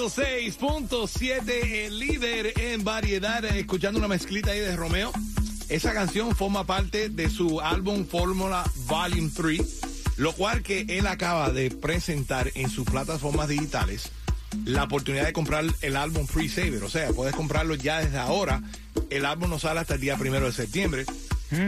106.7, 0.08 1.86
el 1.86 2.00
líder 2.00 2.54
en 2.58 2.86
variedad, 2.86 3.44
escuchando 3.44 4.00
una 4.00 4.08
mezclita 4.08 4.52
ahí 4.52 4.60
de 4.60 4.76
Romeo. 4.78 5.12
Esa 5.68 5.94
canción 5.94 6.34
forma 6.36 6.66
parte 6.66 7.10
de 7.10 7.30
su 7.30 7.60
álbum 7.60 8.06
Fórmula 8.06 8.64
Volume 8.88 9.30
3, 9.36 9.80
lo 10.18 10.32
cual 10.34 10.64
que 10.64 10.86
él 10.88 11.06
acaba 11.06 11.52
de 11.52 11.70
presentar 11.70 12.50
en 12.56 12.70
sus 12.70 12.86
plataformas 12.86 13.50
digitales 13.50 14.10
la 14.66 14.86
oportunidad 14.86 15.26
de 15.26 15.34
comprar 15.34 15.66
el 15.82 15.96
álbum 15.98 16.26
Free 16.28 16.48
Saver. 16.50 16.82
O 16.84 16.90
sea, 16.90 17.10
puedes 17.10 17.36
comprarlo 17.36 17.76
ya 17.76 18.00
desde 18.00 18.18
ahora. 18.20 18.62
El 19.10 19.26
álbum 19.26 19.50
no 19.50 19.60
sale 19.60 19.82
hasta 19.82 19.96
el 19.96 20.02
día 20.02 20.16
primero 20.18 20.46
de 20.46 20.54
septiembre. 20.54 21.06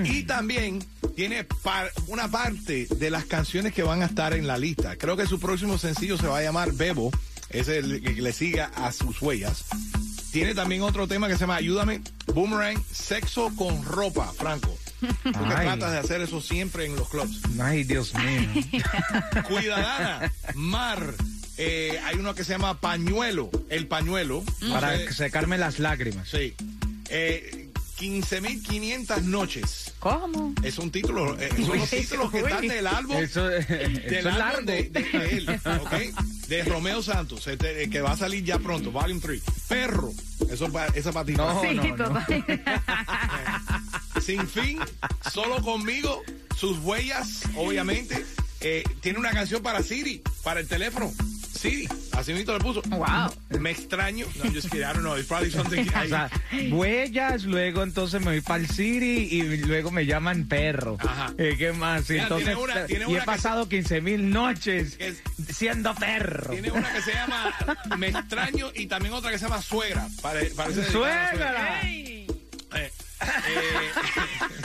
Y 0.05 0.23
también 0.23 0.83
tiene 1.15 1.43
par- 1.43 1.91
una 2.07 2.29
parte 2.29 2.87
de 2.95 3.09
las 3.09 3.25
canciones 3.25 3.73
que 3.73 3.83
van 3.83 4.01
a 4.03 4.05
estar 4.05 4.33
en 4.33 4.47
la 4.47 4.57
lista. 4.57 4.95
Creo 4.95 5.17
que 5.17 5.25
su 5.27 5.39
próximo 5.39 5.77
sencillo 5.77 6.17
se 6.17 6.27
va 6.27 6.37
a 6.37 6.43
llamar 6.43 6.71
Bebo. 6.71 7.11
Es 7.53 7.67
el 7.67 8.01
que 8.01 8.13
le 8.21 8.33
siga 8.33 8.71
a 8.75 8.91
sus 8.91 9.21
huellas. 9.21 9.65
Tiene 10.31 10.55
también 10.55 10.81
otro 10.81 11.07
tema 11.07 11.27
que 11.27 11.33
se 11.33 11.41
llama 11.41 11.55
Ayúdame, 11.57 12.01
Boomerang, 12.27 12.81
Sexo 12.91 13.51
con 13.57 13.83
ropa, 13.83 14.31
Franco. 14.37 14.77
Tú 15.01 15.07
Ay. 15.33 15.65
tratas 15.65 15.91
de 15.91 15.97
hacer 15.97 16.21
eso 16.21 16.39
siempre 16.41 16.85
en 16.85 16.95
los 16.95 17.09
clubs. 17.09 17.41
Ay, 17.59 17.83
Dios 17.83 18.13
mío. 18.13 18.81
Cuidadana, 19.47 20.31
Mar. 20.55 21.13
eh, 21.57 21.99
hay 22.05 22.17
uno 22.17 22.33
que 22.35 22.43
se 22.43 22.51
llama 22.53 22.79
Pañuelo, 22.79 23.49
el 23.69 23.87
pañuelo. 23.87 24.43
No 24.61 24.73
Para 24.73 24.95
sé- 24.97 25.11
secarme 25.13 25.57
las 25.57 25.79
lágrimas. 25.79 26.29
Sí. 26.29 26.53
Eh, 27.09 27.69
15.500 27.99 29.23
noches. 29.23 29.90
¿Cómo? 30.01 30.53
Es 30.63 30.79
un 30.79 30.89
título, 30.91 31.39
eh, 31.39 31.49
son 31.63 31.77
los 31.77 31.89
títulos 31.89 32.31
que 32.31 32.39
están 32.39 32.67
del 32.67 32.87
álbum. 32.87 33.17
Eso, 33.17 33.45
del 33.47 34.27
álbum 34.27 34.39
largo. 34.39 34.61
de, 34.63 34.83
de- 34.89 35.01
de 35.03 35.37
él, 35.37 35.49
¿ok? 35.79 35.93
De 36.47 36.63
Romeo 36.63 37.03
Santos, 37.03 37.45
este, 37.47 37.83
eh, 37.83 37.89
que 37.89 38.01
va 38.01 38.13
a 38.13 38.17
salir 38.17 38.43
ya 38.43 38.57
pronto, 38.57 38.91
Volume 38.91 39.21
3. 39.21 39.41
Perro, 39.69 40.11
eso 40.49 40.69
esa 40.95 41.11
patita. 41.13 41.45
No, 41.53 41.61
Sí, 41.61 41.75
no, 41.75 41.83
no. 41.83 41.95
total. 41.95 42.43
Sin 44.21 44.47
fin, 44.47 44.79
solo 45.31 45.61
conmigo, 45.61 46.23
sus 46.57 46.79
huellas, 46.79 47.43
obviamente. 47.55 48.25
Eh, 48.59 48.83
tiene 49.01 49.17
una 49.19 49.31
canción 49.31 49.61
para 49.63 49.81
Siri, 49.83 50.21
para 50.43 50.59
el 50.59 50.67
teléfono. 50.67 51.11
Siri, 51.61 51.87
así 52.13 52.33
mismo 52.33 52.53
le 52.53 52.59
puso. 52.59 52.81
Wow. 52.89 53.31
Me 53.59 53.69
extraño. 53.71 54.25
No, 54.37 54.45
I'm 54.45 54.53
just 54.53 54.69
kidding. 54.71 54.81
I 54.87 54.93
don't 54.93 55.03
know. 55.03 55.15
It's 55.15 55.27
probably 55.27 55.51
something. 55.51 55.87
O 55.95 56.07
sea, 56.07 56.29
huellas, 56.71 57.43
luego 57.43 57.83
entonces 57.83 58.19
me 58.21 58.31
voy 58.31 58.41
para 58.41 58.61
el 58.63 58.67
City 58.69 59.27
y 59.31 59.57
luego 59.57 59.91
me 59.91 60.05
llaman 60.07 60.47
perro. 60.47 60.97
Ajá. 60.99 61.33
Eh, 61.37 61.55
¿Qué 61.57 61.71
más? 61.73 62.09
Mira, 62.09 62.23
entonces, 62.23 62.47
tiene 62.47 62.61
una- 62.61 62.85
tiene 62.87 63.05
y 63.07 63.15
he 63.15 63.19
que- 63.19 63.25
pasado 63.25 63.69
15 63.69 64.01
mil 64.01 64.31
noches 64.31 64.95
Que 64.97 65.09
es- 65.09 65.21
siendo 65.55 65.93
perro. 65.95 66.51
Tiene 66.51 66.71
una 66.71 66.91
que 66.93 67.01
se 67.01 67.13
llama 67.13 67.53
Me 67.97 68.07
extraño 68.07 68.71
y 68.73 68.87
también 68.87 69.13
otra 69.13 69.29
que 69.31 69.37
se 69.37 69.45
llama 69.45 69.61
Suegra. 69.61 70.07
Pare- 70.21 70.49
parece 70.55 70.81
dedicada 70.81 71.29
a 71.29 71.31
la 71.31 71.31
¡Suégrala! 71.31 71.81
Eh, 71.83 72.27
eh, 72.75 72.91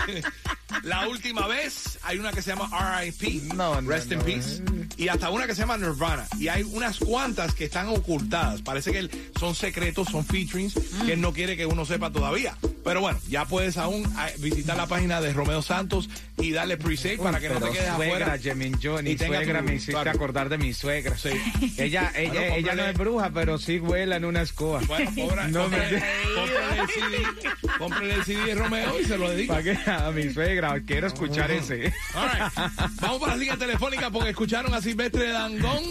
La 0.82 1.08
última 1.08 1.46
vez, 1.46 1.98
hay 2.02 2.18
una 2.18 2.32
que 2.32 2.42
se 2.42 2.50
llama 2.50 2.68
R.I.P. 3.00 3.54
No, 3.54 3.80
no, 3.80 3.88
Rest 3.90 4.10
in. 4.12 4.20
Peace. 4.20 4.62
Y 4.96 5.08
hasta 5.08 5.30
una 5.30 5.46
que 5.46 5.54
se 5.54 5.60
llama 5.62 5.76
Nirvana. 5.76 6.26
Y 6.38 6.48
hay 6.48 6.62
unas 6.62 6.98
cuantas 6.98 7.54
que 7.54 7.64
están 7.64 7.88
ocultadas. 7.88 8.62
Parece 8.62 8.92
que 8.92 9.08
son 9.38 9.54
secretos, 9.54 10.08
son 10.08 10.24
featurings 10.24 10.74
que 11.04 11.12
él 11.12 11.20
no 11.20 11.32
quiere 11.32 11.56
que 11.56 11.66
uno 11.66 11.84
sepa 11.84 12.10
todavía. 12.10 12.56
Pero 12.84 13.00
bueno, 13.00 13.18
ya 13.28 13.44
puedes 13.44 13.76
aún 13.78 14.04
visitar 14.38 14.76
la 14.76 14.86
página 14.86 15.20
de 15.20 15.32
Romeo 15.32 15.60
Santos 15.60 16.08
y 16.38 16.52
darle 16.52 16.76
pre-save 16.76 17.18
para 17.18 17.40
que 17.40 17.48
no 17.48 17.56
te 17.60 17.70
quedes 17.72 17.94
suegra, 17.94 18.16
afuera. 18.26 18.38
Jemin 18.38 18.78
Johnny, 18.80 19.10
y 19.10 19.16
tenga 19.16 19.38
suegra, 19.38 19.58
tu- 19.60 19.64
me 19.66 19.74
hiciste 19.74 19.92
claro. 19.92 20.10
acordar 20.12 20.48
de 20.48 20.58
mi 20.58 20.72
suegra. 20.72 21.16
Sí. 21.18 21.30
Ella, 21.78 22.12
ella, 22.14 22.32
Bueno, 22.32 22.54
ella 22.54 22.74
no 22.74 22.82
cómprale- 22.82 22.90
es 22.90 22.98
bruja, 22.98 23.30
pero 23.34 23.58
sí 23.58 23.78
vuela 23.80 24.16
en 24.16 24.24
una 24.24 24.42
escoba. 24.42 24.80
Bueno, 24.86 25.10
cobra- 25.16 25.48
No 25.48 25.68
me- 25.68 25.78
cómprale, 25.78 26.04
cómprale 26.36 26.80
el 26.80 26.88
CD, 26.88 27.48
cómprale 27.78 28.14
el 28.14 28.24
CD 28.24 28.44
de 28.46 28.54
Romeo 28.54 29.00
y 29.00 29.04
se 29.04 29.18
lo 29.18 29.30
dedica. 29.30 29.54
¿Para 29.54 29.64
qué? 29.64 29.90
A 29.90 30.10
mi 30.12 30.32
suegra, 30.32 30.55
quiero 30.86 31.06
escuchar 31.06 31.50
ese. 31.50 31.92
All 32.14 32.28
right. 32.28 32.52
Vamos 33.00 33.20
para 33.20 33.32
la 33.32 33.38
línea 33.38 33.56
telefónica 33.56 34.10
porque 34.10 34.30
escucharon 34.30 34.72
a 34.74 34.80
Silvestre 34.80 35.30
Dangón 35.30 35.82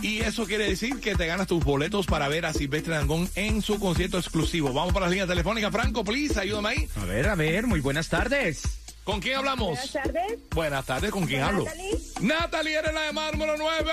y 0.00 0.20
eso 0.20 0.46
quiere 0.46 0.68
decir 0.68 1.00
que 1.00 1.14
te 1.14 1.26
ganas 1.26 1.46
tus 1.46 1.64
boletos 1.64 2.06
para 2.06 2.28
ver 2.28 2.46
a 2.46 2.52
Silvestre 2.52 2.94
Dangón 2.94 3.28
en 3.34 3.62
su 3.62 3.78
concierto 3.78 4.18
exclusivo. 4.18 4.72
Vamos 4.72 4.92
para 4.92 5.06
la 5.06 5.10
línea 5.10 5.26
telefónica. 5.26 5.70
Franco, 5.70 6.04
please, 6.04 6.38
ayúdame 6.38 6.68
ahí. 6.70 6.88
A 6.96 7.04
ver, 7.04 7.28
a 7.28 7.34
ver, 7.34 7.66
muy 7.66 7.80
buenas 7.80 8.08
tardes. 8.08 8.62
¿Con 9.04 9.20
quién 9.20 9.38
hablamos? 9.38 9.70
Buenas 9.78 9.92
tardes. 9.92 10.38
Buenas 10.50 10.86
tardes, 10.86 11.10
¿con 11.10 11.26
quién 11.26 11.42
hablo? 11.42 11.64
Natalie. 11.64 11.98
Natalie, 12.20 12.78
eres 12.78 12.94
la 12.94 13.00
de 13.02 13.12
mármol 13.12 13.48
9. 13.58 13.92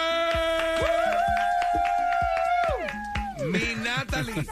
Mi 3.47 3.75
Natalie. 3.83 4.45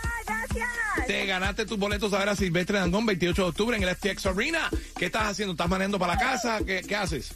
Gracias. 0.57 1.07
Te 1.07 1.25
ganaste 1.25 1.65
tus 1.65 1.77
boletos 1.77 2.13
a 2.13 2.19
ver 2.19 2.29
a 2.29 2.35
Silvestre 2.35 2.79
Dangón 2.79 3.05
28 3.05 3.41
de 3.43 3.49
octubre 3.49 3.77
en 3.77 3.83
el 3.83 3.95
FTX 3.95 4.25
Arena. 4.25 4.69
¿Qué 4.97 5.05
estás 5.05 5.23
haciendo? 5.27 5.53
¿Estás 5.53 5.69
manejando 5.69 5.99
para 5.99 6.13
la 6.15 6.19
casa? 6.19 6.59
¿Qué, 6.65 6.81
qué 6.87 6.95
haces? 6.95 7.33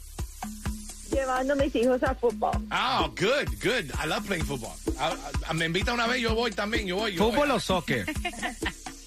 Llevando 1.10 1.52
a 1.52 1.56
mis 1.56 1.74
hijos 1.76 2.02
a 2.02 2.14
fútbol. 2.14 2.52
Ah, 2.70 3.06
good, 3.18 3.46
good. 3.62 3.90
I 4.02 4.06
love 4.06 4.26
playing 4.26 4.46
football. 4.46 4.72
Ah, 4.98 5.14
ah, 5.46 5.52
me 5.52 5.66
invita 5.66 5.92
una 5.92 6.06
vez, 6.06 6.20
yo 6.22 6.34
voy 6.34 6.50
también, 6.52 6.86
yo 6.86 6.96
voy. 6.96 7.12
Yo 7.14 7.24
¿Fútbol 7.30 7.48
voy. 7.48 7.56
o 7.56 7.60
soccer? 7.60 8.06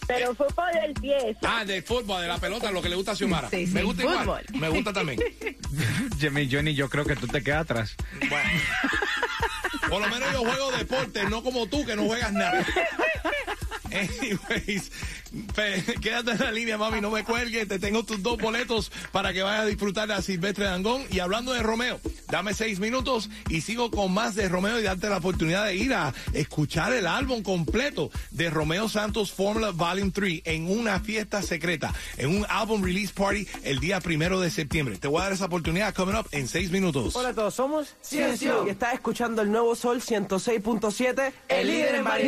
Pero 0.08 0.36
fútbol 0.36 0.72
del 0.74 0.94
pie. 0.94 1.36
Ah, 1.42 1.66
de 1.66 1.82
fútbol, 1.82 2.22
de 2.22 2.28
la 2.28 2.38
pelota, 2.38 2.70
lo 2.72 2.80
que 2.84 2.90
le 2.90 2.96
gusta 2.96 3.14
a 3.14 3.16
Xiomara. 3.16 3.50
Sí, 3.50 3.66
sí, 3.66 3.74
me 3.74 3.82
gusta 3.82 4.04
igual. 4.04 4.20
fútbol. 4.20 4.44
Me 4.60 4.70
gusta 4.70 4.94
también. 4.94 5.20
Jemin 6.20 6.48
Johnny, 6.52 6.76
yo 6.76 6.90
creo 6.90 7.06
que 7.06 7.16
tú 7.16 7.26
te 7.28 7.42
quedas 7.44 7.62
atrás. 7.62 7.96
Bueno. 8.30 8.50
Por 9.90 10.02
lo 10.02 10.08
menos 10.08 10.32
yo 10.32 10.40
juego 10.42 10.72
deporte, 10.74 11.24
no 11.26 11.42
como 11.44 11.66
tú 11.68 11.84
que 11.88 11.96
no 11.96 12.06
juegas 12.06 12.34
nada. 12.34 12.64
Anyways, 13.96 14.92
pe- 15.56 15.84
quédate 16.02 16.32
en 16.32 16.40
la 16.40 16.52
línea, 16.52 16.78
mami, 16.78 17.02
no 17.02 17.10
me 17.12 17.24
cuelgues. 17.24 17.68
Te 17.68 17.80
tengo 17.80 18.04
tus 18.04 18.22
dos 18.22 18.38
boletos 18.38 18.92
para 19.12 19.34
que 19.34 19.44
vayas 19.44 19.62
a 19.62 19.66
disfrutar 19.66 20.08
de 20.08 20.14
a 20.16 20.22
Silvestre 20.22 20.66
Dangón. 20.66 21.04
Y 21.12 21.20
hablando 21.20 21.54
de 21.54 21.64
Romeo, 21.64 22.00
dame 22.30 22.54
seis 22.54 22.80
minutos 22.80 23.30
y 23.50 23.62
sigo 23.62 23.92
con 23.92 24.14
más 24.14 24.36
de 24.36 24.50
Romeo 24.50 24.80
y 24.80 24.84
darte 24.84 25.10
la 25.10 25.18
oportunidad 25.18 25.66
de 25.66 25.76
ir 25.76 25.94
a 25.94 26.14
escuchar 26.34 26.94
el 26.94 27.08
álbum 27.08 27.42
completo 27.44 28.12
de 28.32 28.50
Romeo 28.50 28.90
Santos 28.90 29.32
Formula 29.32 29.72
Volume 29.72 30.12
3 30.12 30.42
en 30.46 30.70
una 30.70 31.00
fiesta 31.00 31.42
secreta, 31.42 31.94
en 32.18 32.30
un 32.36 32.46
álbum 32.50 32.84
release 32.84 33.14
party 33.14 33.48
el 33.64 33.80
día 33.80 34.00
primero 34.02 34.40
de 34.40 34.50
septiembre. 34.52 34.98
Te 34.98 35.08
voy 35.08 35.22
a 35.22 35.26
dar 35.26 35.34
esa 35.34 35.46
oportunidad 35.46 35.94
coming 35.94 36.16
up 36.16 36.28
en 36.32 36.48
seis 36.48 36.72
minutos. 36.72 37.16
Hola 37.16 37.30
a 37.30 37.34
todos, 37.34 37.54
somos 37.56 37.96
Ciencio 38.02 38.66
y 38.68 38.72
estás 38.72 38.94
escuchando 38.94 39.42
el 39.42 39.52
nuevo 39.52 39.76
Sol 39.76 40.02
106.7, 40.02 41.32
el 41.48 41.68
líder 41.68 41.96
en 41.96 42.04
variedad. 42.04 42.26